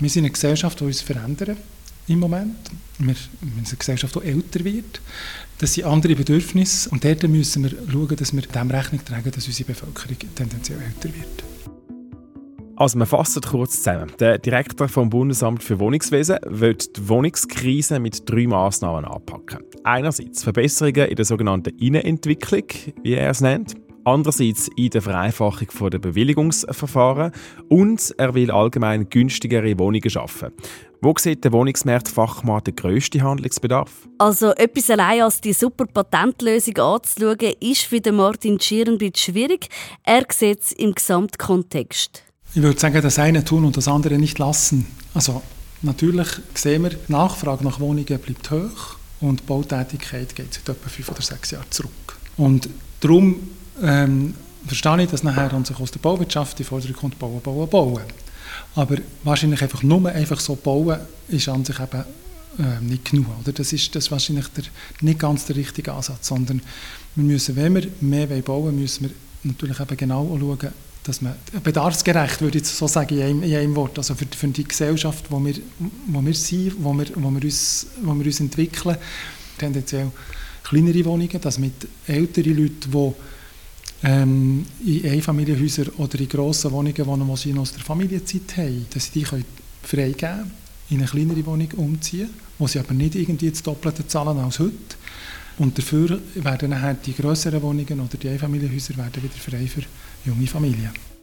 Wir 0.00 0.10
sind 0.10 0.24
eine 0.24 0.32
Gesellschaft, 0.32 0.80
die 0.80 0.84
uns 0.84 1.00
verändert 1.00 1.56
im 2.08 2.18
Moment. 2.18 2.56
Wir, 2.98 3.14
sind 3.14 3.68
eine 3.68 3.76
Gesellschaft, 3.78 4.14
die 4.14 4.28
älter 4.28 4.64
wird. 4.64 5.00
Das 5.58 5.74
sind 5.74 5.84
andere 5.84 6.14
Bedürfnisse 6.14 6.90
und 6.90 7.04
dort 7.04 7.22
müssen 7.24 7.64
wir 7.64 7.70
schauen, 7.90 8.16
dass 8.16 8.34
wir 8.34 8.42
dem 8.42 8.70
Rechnung 8.70 9.04
tragen, 9.04 9.30
dass 9.30 9.46
unsere 9.46 9.68
Bevölkerung 9.68 10.16
tendenziell 10.34 10.78
älter 10.80 11.08
wird. 11.14 11.44
Also 12.78 12.98
wir 12.98 13.06
fassen 13.06 13.40
kurz 13.40 13.78
zusammen. 13.78 14.12
Der 14.18 14.38
Direktor 14.38 14.88
vom 14.88 15.08
Bundesamt 15.08 15.62
für 15.62 15.78
Wohnungswesen 15.78 16.36
wird 16.44 16.96
die 16.96 17.08
Wohnungskrise 17.08 17.98
mit 17.98 18.28
drei 18.28 18.46
Massnahmen 18.46 19.06
anpacken. 19.06 19.60
Einerseits 19.82 20.42
Verbesserungen 20.42 21.08
in 21.08 21.16
der 21.16 21.24
sogenannten 21.24 21.74
Innenentwicklung, 21.78 22.64
wie 23.02 23.14
er 23.14 23.30
es 23.30 23.40
nennt 23.40 23.76
andererseits 24.06 24.70
in 24.76 24.90
der 24.90 25.02
Vereinfachung 25.02 25.90
der 25.90 25.98
Bewilligungsverfahren 25.98 27.32
und 27.68 28.14
er 28.16 28.34
will 28.34 28.52
allgemein 28.52 29.10
günstigere 29.10 29.78
Wohnungen 29.78 30.08
schaffen. 30.08 30.52
Wo 31.06 31.14
sieht 31.16 31.44
der 31.44 31.52
Wohnungsmarktfachmann 31.52 32.64
den 32.64 32.74
grössten 32.74 33.22
Handlungsbedarf? 33.22 33.92
Also 34.18 34.50
etwas 34.56 34.90
allein 34.90 35.22
als 35.22 35.40
die 35.40 35.52
super 35.52 35.86
Patentlösung 35.86 36.76
anzuschauen, 36.78 37.54
ist 37.60 37.82
für 37.82 38.00
Martin 38.10 38.58
Schier 38.58 38.88
ein 38.88 38.98
bisschen 38.98 39.14
schwierig. 39.14 39.68
Er 40.02 40.24
sieht 40.32 40.62
es 40.62 40.72
im 40.72 40.92
Gesamtkontext. 40.96 42.24
Ich 42.56 42.60
würde 42.60 42.80
sagen, 42.80 43.00
das 43.00 43.20
eine 43.20 43.44
tun 43.44 43.64
und 43.64 43.76
das 43.76 43.86
andere 43.86 44.18
nicht 44.18 44.40
lassen. 44.40 44.88
Also 45.14 45.42
natürlich 45.80 46.26
sehen 46.54 46.82
wir, 46.82 46.90
die 46.90 47.12
Nachfrage 47.12 47.62
nach 47.62 47.78
Wohnungen 47.78 48.04
bleibt 48.04 48.50
hoch 48.50 48.96
und 49.20 49.42
die 49.42 49.44
Bautätigkeit 49.44 50.34
geht 50.34 50.54
seit 50.54 50.76
etwa 50.76 50.88
fünf 50.88 51.08
oder 51.08 51.22
sechs 51.22 51.52
Jahren 51.52 51.70
zurück. 51.70 52.18
Und 52.36 52.68
darum 52.98 53.48
ähm, 53.80 54.34
verstehe 54.66 55.04
ich, 55.04 55.10
dass 55.10 55.22
nachher 55.22 55.54
an 55.54 55.64
sich 55.64 55.78
aus 55.78 55.92
der 55.92 56.00
Bauwirtschaft 56.00 56.58
die 56.58 56.64
Forderung 56.64 56.96
kommt, 56.96 57.18
bauen, 57.20 57.40
bauen, 57.40 57.68
bauen. 57.68 58.02
Aber 58.76 58.98
wahrscheinlich 59.24 59.62
einfach 59.62 59.82
nur 59.82 60.08
einfach 60.10 60.38
so 60.38 60.54
bauen, 60.54 60.98
ist 61.28 61.48
an 61.48 61.64
sich 61.64 61.80
eben 61.80 62.04
äh, 62.58 62.84
nicht 62.84 63.10
genug. 63.10 63.26
Oder? 63.40 63.52
Das 63.52 63.72
ist 63.72 63.94
das 63.94 64.10
wahrscheinlich 64.10 64.46
der, 64.48 64.64
nicht 65.00 65.18
ganz 65.18 65.46
der 65.46 65.56
richtige 65.56 65.92
Ansatz, 65.92 66.28
sondern 66.28 66.62
wir 67.14 67.24
müssen, 67.24 67.56
wenn 67.56 67.74
wir 67.74 67.88
mehr 68.00 68.26
bauen 68.26 68.64
wollen, 68.64 68.78
müssen 68.78 69.04
wir 69.04 69.10
natürlich 69.42 69.80
eben 69.80 69.96
genau 69.96 70.38
schauen, 70.38 70.72
dass 71.04 71.22
man 71.22 71.34
bedarfsgerecht, 71.62 72.40
würde 72.42 72.58
ich 72.58 72.66
so 72.66 72.86
sagen, 72.86 73.16
in 73.16 73.22
einem, 73.22 73.42
in 73.42 73.54
einem 73.54 73.76
Wort, 73.76 73.96
also 73.96 74.14
für, 74.14 74.26
für 74.26 74.48
die 74.48 74.64
Gesellschaft, 74.64 75.26
wo 75.30 75.38
wir, 75.38 75.54
wo 76.08 76.20
wir 76.20 76.34
sind, 76.34 76.72
wo 76.78 76.92
wir, 76.92 77.06
wo 77.14 77.30
wir, 77.30 77.44
uns, 77.44 77.86
wo 78.02 78.14
wir 78.14 78.26
uns 78.26 78.40
entwickeln, 78.40 78.96
tendenziell 79.56 80.10
kleinere 80.64 81.04
Wohnungen, 81.04 81.40
dass 81.40 81.58
mit 81.58 81.86
älteren 82.06 82.56
Leuten, 82.56 82.90
die 82.90 83.12
ähm, 84.02 84.66
in 84.84 85.10
Einfamilienhäusern 85.10 85.88
oder 85.98 86.18
in 86.20 86.28
grossen 86.28 86.72
Wohnungen 86.72 87.06
wohnen, 87.06 87.28
die 87.28 87.36
sie 87.36 87.58
aus 87.58 87.72
der 87.72 87.82
Familienzeit 87.82 88.56
haben, 88.56 88.86
dass 88.92 89.06
sie 89.06 89.20
die 89.20 89.22
können 89.22 89.44
freigeben 89.82 90.18
können, 90.18 90.50
in 90.90 90.98
eine 90.98 91.06
kleinere 91.06 91.46
Wohnung 91.46 91.70
umziehen, 91.76 92.30
wo 92.58 92.66
sie 92.66 92.78
aber 92.78 92.94
nicht 92.94 93.14
irgendwie 93.14 93.50
das 93.50 93.62
Doppelte 93.62 94.06
zahlen 94.06 94.38
als 94.38 94.58
heute. 94.58 94.96
Und 95.58 95.78
dafür 95.78 96.20
werden 96.34 96.70
nachher 96.70 96.94
die 96.94 97.14
grösseren 97.14 97.62
Wohnungen 97.62 98.00
oder 98.00 98.18
die 98.20 98.28
Einfamilienhäuser 98.28 98.96
werden 98.96 99.22
wieder 99.22 99.34
frei 99.34 99.66
für 99.66 99.82
junge 100.24 100.46
Familien. 100.46 101.15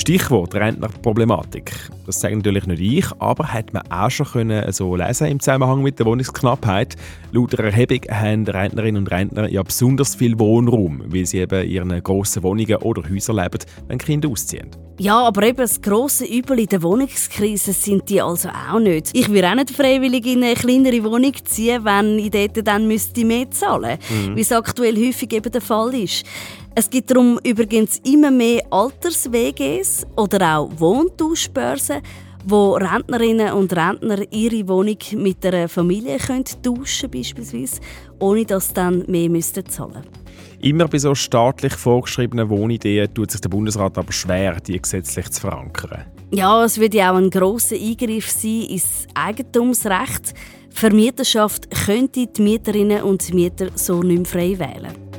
Stichwort 0.00 0.54
Rentnerproblematik. 0.54 1.72
Das 2.06 2.22
sage 2.22 2.34
natürlich 2.34 2.66
nicht 2.66 2.80
ich, 2.80 3.06
aber 3.18 3.52
hat 3.52 3.74
man 3.74 3.82
auch 3.90 4.10
schon 4.10 4.26
können 4.26 4.72
so 4.72 4.96
lesen 4.96 5.26
im 5.26 5.40
Zusammenhang 5.40 5.82
mit 5.82 5.98
der 5.98 6.06
Wohnungsknappheit. 6.06 6.96
Laut 7.32 7.52
der 7.52 7.66
Erhebung 7.66 8.00
haben 8.10 8.46
Rentnerinnen 8.46 9.02
und 9.02 9.10
Rentner 9.10 9.46
ja 9.50 9.62
besonders 9.62 10.14
viel 10.14 10.38
Wohnraum, 10.38 11.02
weil 11.06 11.26
sie 11.26 11.40
eben 11.40 11.64
in 11.64 11.70
ihren 11.70 12.02
grossen 12.02 12.42
Wohnungen 12.42 12.76
oder 12.76 13.02
Häusern 13.10 13.36
leben, 13.36 13.58
wenn 13.88 13.98
Kinder 13.98 14.30
ausziehen. 14.30 14.70
Ja, 14.98 15.18
aber 15.18 15.44
eben 15.44 15.56
das 15.56 15.80
grosse 15.80 16.26
Übel 16.26 16.58
in 16.60 16.66
der 16.66 16.82
Wohnungskrise 16.82 17.72
sind 17.72 18.08
die 18.10 18.20
also 18.20 18.50
auch 18.50 18.80
nicht. 18.80 19.10
Ich 19.14 19.30
würde 19.30 19.48
auch 19.48 19.54
nicht 19.54 19.70
freiwillig 19.70 20.26
in 20.26 20.44
eine 20.44 20.54
kleinere 20.54 21.02
Wohnung 21.04 21.32
ziehen, 21.44 21.84
wenn 21.84 22.18
ich 22.18 22.30
dort 22.30 22.66
dann 22.66 22.86
müsste 22.86 23.24
mehr 23.24 23.50
zahlen 23.50 23.98
müsste, 23.98 24.30
mhm. 24.30 24.36
wie 24.36 24.40
es 24.40 24.52
aktuell 24.52 24.96
häufig 24.96 25.32
eben 25.32 25.50
der 25.50 25.62
Fall 25.62 25.94
ist. 25.94 26.26
Es 26.74 26.88
gibt 26.88 27.10
darum 27.10 27.38
übrigens 27.44 28.00
immer 28.04 28.30
mehr 28.30 28.62
Alters-WGs 28.70 30.06
oder 30.16 30.58
auch 30.58 30.70
Wohntauschbörsen, 30.76 32.00
wo 32.46 32.74
Rentnerinnen 32.74 33.52
und 33.52 33.74
Rentner 33.74 34.20
ihre 34.30 34.66
Wohnung 34.68 34.96
mit 35.16 35.44
einer 35.44 35.68
Familie 35.68 36.18
können 36.18 36.44
tauschen 36.62 37.10
beispielsweise, 37.10 37.80
ohne 38.20 38.44
dass 38.44 38.68
sie 38.68 38.74
dann 38.74 39.04
mehr 39.08 39.28
müssten 39.28 39.66
zahlen 39.66 40.04
Immer 40.60 40.88
bei 40.88 40.98
so 40.98 41.14
staatlich 41.14 41.72
vorgeschriebenen 41.72 42.48
Wohnideen 42.48 43.12
tut 43.12 43.30
sich 43.30 43.40
der 43.40 43.48
Bundesrat 43.48 43.98
aber 43.98 44.12
schwer, 44.12 44.60
die 44.60 44.80
gesetzlich 44.80 45.30
zu 45.30 45.40
verankern. 45.40 46.04
Ja, 46.30 46.64
es 46.64 46.78
würde 46.78 46.98
ja 46.98 47.12
auch 47.12 47.16
ein 47.16 47.30
grosser 47.30 47.76
Eingriff 47.76 48.30
sein 48.30 48.62
ins 48.62 49.06
Eigentumsrecht. 49.14 50.34
Vermieterschaft 50.70 51.68
könnte 51.86 52.26
die 52.26 52.42
Mieterinnen 52.42 53.02
und 53.02 53.34
Mieter 53.34 53.70
so 53.74 54.02
nicht 54.02 54.18
mehr 54.18 54.26
frei 54.26 54.58
wählen. 54.58 55.09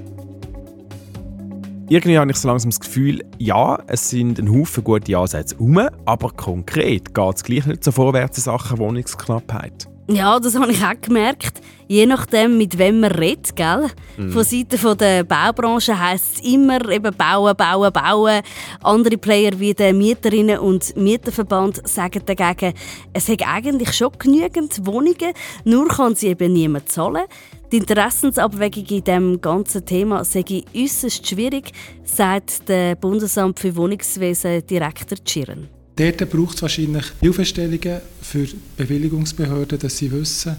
Irgendwie 1.91 2.17
habe 2.17 2.31
ich 2.31 2.37
so 2.37 2.47
langsam 2.47 2.69
das 2.71 2.79
Gefühl, 2.79 3.21
ja, 3.37 3.77
es 3.87 4.09
sind 4.09 4.39
ein 4.39 4.49
Haufen 4.49 4.81
gute 4.81 5.17
Ansätze 5.17 5.57
um, 5.57 5.77
aber 6.05 6.29
konkret 6.29 7.13
geht 7.13 7.35
es 7.35 7.43
gleich 7.43 7.65
nicht 7.65 7.83
so 7.83 7.91
vorwärts 7.91 8.37
in 8.37 8.43
Sachen 8.45 8.77
Wohnungsknappheit. 8.77 9.89
Ja, 10.07 10.39
das 10.39 10.55
habe 10.55 10.71
ich 10.71 10.81
auch 10.81 11.01
gemerkt. 11.01 11.59
Je 11.89 12.05
nachdem, 12.05 12.57
mit 12.57 12.77
wem 12.77 13.01
man 13.01 13.11
redet, 13.11 13.57
gell? 13.57 13.87
Mhm. 14.15 14.31
Von 14.31 14.43
Seiten 14.45 14.97
der 14.99 15.25
Baubranche 15.25 15.99
heisst 15.99 16.37
es 16.37 16.53
immer 16.53 16.89
eben 16.89 17.13
bauen, 17.13 17.57
bauen, 17.57 17.91
bauen. 17.91 18.41
Andere 18.83 19.17
Player 19.17 19.59
wie 19.59 19.73
der 19.73 19.93
Mieterinnen- 19.93 20.59
und 20.59 20.95
Mieterverband 20.95 21.85
sagen 21.85 22.21
dagegen, 22.25 22.73
es 23.11 23.27
hat 23.27 23.45
eigentlich 23.45 23.91
schon 23.91 24.11
genügend 24.17 24.85
Wohnungen, 24.85 25.33
nur 25.65 25.89
kann 25.89 26.15
sie 26.15 26.29
eben 26.29 26.53
niemand 26.53 26.87
zahlen. 26.87 27.25
Die 27.71 27.77
Interessensabwägung 27.77 28.85
in 28.85 29.01
diesem 29.01 29.39
ganzen 29.39 29.85
Thema 29.85 30.25
sei 30.25 30.43
äußerst 30.75 31.25
schwierig, 31.25 31.71
sagt 32.03 32.67
der 32.67 32.95
Bundesamt 32.95 33.61
für 33.61 33.73
Wohnungswesen 33.77 34.67
Direktor 34.67 35.17
Tschirren. 35.23 35.69
Dort 35.95 36.29
braucht 36.29 36.55
es 36.55 36.61
wahrscheinlich 36.63 37.05
Hilfestellungen 37.21 38.01
für 38.21 38.45
Bewilligungsbehörden, 38.75 39.79
dass 39.79 39.97
sie 39.97 40.11
wissen, 40.11 40.57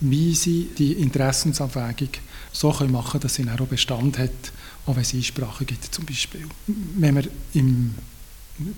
wie 0.00 0.34
sie 0.34 0.68
die 0.76 0.94
Interessensabwägung 0.94 2.08
so 2.50 2.70
machen 2.88 3.10
können, 3.12 3.22
dass 3.22 3.36
sie 3.36 3.48
auch 3.48 3.66
Bestand 3.66 4.18
hat, 4.18 4.30
auch 4.86 4.96
wenn 4.96 5.02
es 5.02 5.14
Einsprachen 5.14 5.64
gibt 5.64 5.84
zum 5.84 6.06
Beispiel. 6.06 6.44
Wenn 6.96 7.14
wir 7.14 7.24
im 7.54 7.94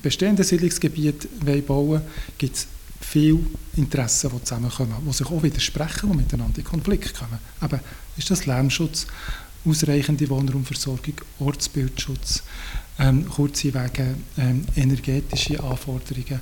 bestehenden 0.02 0.44
Siedlungsgebiet 0.44 1.28
bauen 1.66 1.88
wollen, 1.88 2.02
gibt 2.36 2.56
es 2.56 2.66
viele 3.00 3.40
Interessen, 3.76 4.30
die 4.34 4.44
zusammenkommen, 4.44 4.94
die 5.06 5.12
sich 5.12 5.26
auch 5.26 5.42
widersprechen, 5.42 6.10
die 6.12 6.16
miteinander 6.16 6.58
in 6.58 6.64
Konflikt 6.64 7.14
kommen. 7.14 7.38
Aber 7.60 7.80
ist 8.16 8.30
das 8.30 8.46
Lärmschutz, 8.46 9.06
ausreichende 9.64 10.28
Wohnraumversorgung, 10.28 11.14
Ortsbildschutz, 11.38 12.42
ähm, 12.98 13.28
kurze 13.28 13.74
Wege, 13.74 14.14
ähm, 14.38 14.64
energetische 14.76 15.62
Anforderungen. 15.62 16.40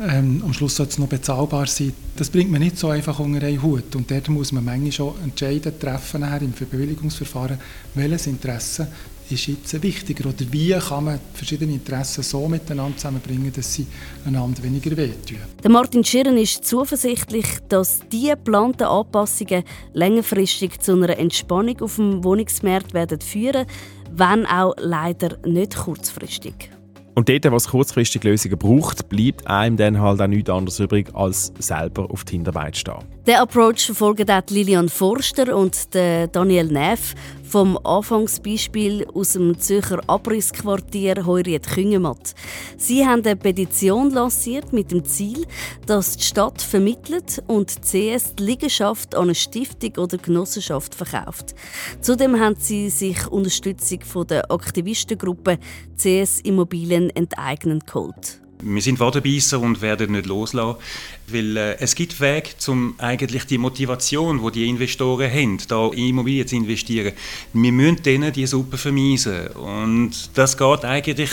Ähm, 0.00 0.42
am 0.44 0.52
Schluss 0.54 0.76
soll 0.76 0.86
es 0.86 0.98
noch 0.98 1.06
bezahlbar 1.06 1.66
sein. 1.66 1.92
Das 2.16 2.30
bringt 2.30 2.50
man 2.50 2.60
nicht 2.60 2.78
so 2.78 2.88
einfach 2.88 3.18
unter 3.18 3.46
einen 3.46 3.62
Hut. 3.62 3.94
Und 3.94 4.10
dort 4.10 4.28
muss 4.30 4.50
man 4.50 4.64
manchmal 4.64 4.92
schon 4.92 5.14
Entscheidungen 5.22 5.78
treffen 5.78 6.22
im 6.22 6.52
Bewilligungsverfahren, 6.52 7.58
welches 7.94 8.26
Interesse 8.26 8.88
ist 9.30 9.46
jetzt 9.46 9.82
wichtiger 9.82 10.28
oder 10.28 10.44
wie 10.50 10.72
kann 10.72 11.04
man 11.04 11.20
verschiedene 11.34 11.72
Interessen 11.72 12.22
so 12.22 12.48
miteinander 12.48 12.96
zusammenbringen, 12.96 13.52
dass 13.52 13.74
sie 13.74 13.86
einander 14.26 14.62
weniger 14.62 14.96
wehtun. 14.96 15.38
Der 15.62 15.70
Martin 15.70 16.04
Schirren 16.04 16.36
ist 16.36 16.64
zuversichtlich, 16.64 17.46
dass 17.68 18.00
diese 18.10 18.36
geplanten 18.36 18.84
Anpassungen 18.84 19.64
längerfristig 19.92 20.80
zu 20.80 20.92
einer 20.92 21.18
Entspannung 21.18 21.80
auf 21.80 21.96
dem 21.96 22.24
Wohnungsmarkt 22.24 22.94
werden 22.94 23.20
führen, 23.20 23.66
wenn 24.10 24.46
auch 24.46 24.74
leider 24.78 25.38
nicht 25.46 25.76
kurzfristig. 25.76 26.70
Und 27.14 27.28
dort, 27.28 27.44
was 27.52 27.68
kurzfristig 27.68 28.24
Lösungen 28.24 28.56
braucht, 28.56 29.08
bleibt 29.10 29.46
einem 29.46 29.76
dann 29.76 30.00
halt 30.00 30.22
auch 30.22 30.26
nichts 30.26 30.48
anderes 30.48 30.80
übrig, 30.80 31.14
als 31.14 31.52
selber 31.58 32.10
auf 32.10 32.24
die 32.24 32.32
Hinterbeine 32.32 32.72
zu 32.72 32.80
stehen. 32.80 33.04
Der 33.26 33.42
Approach 33.42 33.84
verfolgen 33.84 34.30
auch 34.30 34.42
Lilian 34.48 34.88
Forster 34.88 35.54
und 35.54 35.94
Daniel 35.94 36.64
Neff 36.64 37.14
vom 37.52 37.78
Anfangsbeispiel 37.84 39.06
aus 39.12 39.34
dem 39.34 39.58
Zürcher 39.58 40.00
Abrissquartier 40.06 41.26
Heuriet 41.26 41.68
Küngemat. 41.68 42.34
Sie 42.78 43.06
haben 43.06 43.22
eine 43.26 43.36
Petition 43.36 44.10
lanciert 44.10 44.72
mit 44.72 44.90
dem 44.90 45.04
Ziel, 45.04 45.46
dass 45.84 46.16
die 46.16 46.24
Stadt 46.24 46.62
vermittelt 46.62 47.42
und 47.48 47.92
die 47.92 48.14
CS 48.14 48.36
die 48.36 48.42
Liegenschaft 48.44 49.14
an 49.14 49.24
eine 49.24 49.34
Stiftung 49.34 50.02
oder 50.02 50.16
Genossenschaft 50.16 50.94
verkauft. 50.94 51.54
Zudem 52.00 52.40
haben 52.40 52.56
sie 52.58 52.88
sich 52.88 53.26
Unterstützung 53.26 54.00
von 54.00 54.26
der 54.26 54.50
Aktivistengruppe 54.50 55.58
CS 55.94 56.40
Immobilien 56.40 57.10
enteignen 57.10 57.80
geholt. 57.80 58.41
Wir 58.64 58.80
sind 58.80 59.00
Wadenbeisser 59.00 59.60
und 59.60 59.80
werden 59.82 60.12
nicht 60.12 60.26
loslassen, 60.26 60.78
weil 61.26 61.56
äh, 61.56 61.76
es 61.78 61.94
gibt 61.94 62.20
Wege, 62.20 62.50
um 62.68 62.94
eigentlich 62.98 63.44
die 63.44 63.58
Motivation, 63.58 64.40
die 64.44 64.52
die 64.52 64.68
Investoren 64.68 65.30
haben, 65.30 65.58
da 65.68 65.88
in 65.88 66.10
Immobilien 66.10 66.46
zu 66.46 66.56
investieren. 66.56 67.12
Wir 67.52 67.72
müssen 67.72 68.02
denen 68.02 68.32
die 68.32 68.46
Suppe 68.46 68.78
vermeisen 68.78 69.48
und 69.48 70.30
das 70.34 70.56
geht 70.56 70.84
eigentlich 70.84 71.30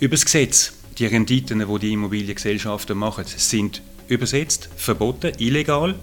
über 0.00 0.16
das 0.16 0.24
Gesetz. 0.24 0.72
Die 0.98 1.06
Renditen, 1.06 1.58
die 1.66 1.78
die 1.78 1.92
Immobiliengesellschaften 1.92 2.96
machen, 2.96 3.24
sind 3.26 3.82
übersetzt, 4.08 4.68
verboten, 4.76 5.32
illegal, 5.38 5.94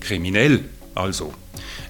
kriminell 0.00 0.64
also. 0.94 1.32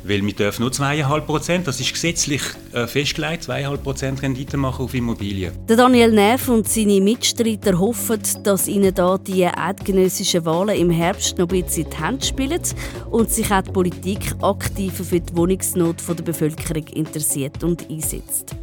Weil 0.09 0.25
wir 0.25 0.33
dürfen 0.33 0.62
nur 0.62 0.71
2,5 0.71 1.21
Prozent, 1.23 1.66
das 1.66 1.81
ist 1.81 1.92
gesetzlich 1.92 2.42
äh, 2.73 2.87
festgelegt, 2.87 3.42
2,5 3.45 3.77
Prozent 3.79 4.23
Rendite 4.23 4.57
machen 4.57 4.85
auf 4.85 4.95
Immobilien. 4.95 5.53
Der 5.69 5.77
Daniel 5.77 6.12
Neff 6.12 6.49
und 6.49 6.69
seine 6.69 7.01
Mitstreiter 7.01 7.79
hoffen, 7.79 8.21
dass 8.45 8.69
ihnen 8.69 8.95
da 8.95 9.19
die 9.19 9.47
eidgenössischen 9.47 10.45
Wahlen 10.45 10.77
im 10.77 10.90
Herbst 10.90 11.38
noch 11.38 11.49
ein 11.49 11.62
bisschen 11.62 11.90
die 11.90 11.97
Hand 11.97 12.25
spielen 12.25 12.62
und 13.11 13.31
sich 13.31 13.51
auch 13.51 13.62
die 13.62 13.73
Politik 13.73 14.21
aktiver 14.42 15.03
für 15.03 15.19
die 15.19 15.37
Wohnungsnot 15.37 15.97
der 16.09 16.23
Bevölkerung 16.23 16.87
interessiert 16.95 17.64
und 17.64 17.90
einsetzt. 17.90 18.55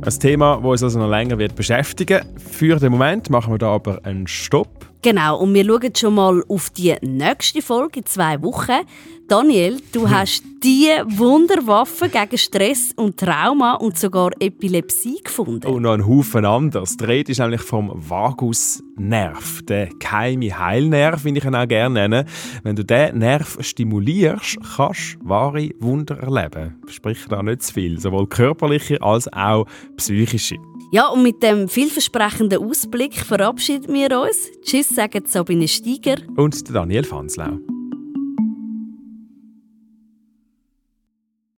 Ein 0.00 0.20
Thema, 0.20 0.56
das 0.56 0.64
uns 0.64 0.82
also 0.84 1.00
noch 1.00 1.10
länger 1.10 1.38
wird 1.38 1.56
beschäftigen 1.56 2.22
Für 2.38 2.76
den 2.76 2.92
Moment 2.92 3.28
machen 3.30 3.52
wir 3.52 3.58
da 3.58 3.74
aber 3.74 4.04
einen 4.04 4.28
Stopp. 4.28 4.86
Genau, 5.02 5.38
und 5.38 5.54
wir 5.54 5.64
schauen 5.64 5.94
schon 5.96 6.14
mal 6.14 6.42
auf 6.48 6.70
die 6.70 6.94
nächste 7.02 7.62
Folge 7.62 8.00
in 8.00 8.06
zwei 8.06 8.40
Wochen. 8.42 8.84
Daniel, 9.28 9.76
du 9.92 10.04
hm. 10.04 10.10
hast 10.10 10.42
die 10.64 10.88
Wunderwaffe 11.04 12.08
gegen 12.08 12.38
Stress 12.38 12.92
und 12.96 13.18
Trauma 13.18 13.74
und 13.74 13.98
sogar 13.98 14.30
Epilepsie 14.40 15.20
gefunden. 15.22 15.66
Und 15.66 15.82
noch 15.82 15.92
ein 15.92 16.06
Haufen 16.06 16.46
anders. 16.46 16.96
Die 16.96 17.04
Rede 17.04 17.32
ist 17.32 17.38
nämlich 17.38 17.60
vom 17.60 17.92
Vagusnerv, 17.94 19.60
der 19.68 19.90
geheime 19.98 20.58
Heilnerv, 20.58 21.26
wie 21.26 21.36
ich 21.36 21.44
ihn 21.44 21.54
auch 21.54 21.68
gerne 21.68 22.08
nenne. 22.08 22.24
Wenn 22.62 22.74
du 22.74 22.84
diesen 22.84 23.18
Nerv 23.18 23.58
stimulierst, 23.60 24.56
kannst 24.76 25.18
du 25.20 25.28
wahre 25.28 25.68
Wunder 25.78 26.18
erleben. 26.18 26.76
Sprich 26.88 27.18
da 27.28 27.42
nicht 27.42 27.62
zu 27.62 27.74
viel, 27.74 28.00
sowohl 28.00 28.26
körperliche 28.26 29.02
als 29.02 29.30
auch 29.30 29.66
psychische. 29.98 30.56
Ja, 30.90 31.08
und 31.08 31.22
mit 31.22 31.42
dem 31.42 31.68
vielversprechenden 31.68 32.64
Ausblick 32.64 33.14
verabschieden 33.14 33.92
wir 33.92 34.18
uns. 34.18 34.48
Tschüss, 34.62 34.88
sagen 34.88 35.24
Sabine 35.26 35.68
Steiger 35.68 36.16
und 36.36 36.74
Daniel 36.74 37.04
Fanslau. 37.04 37.58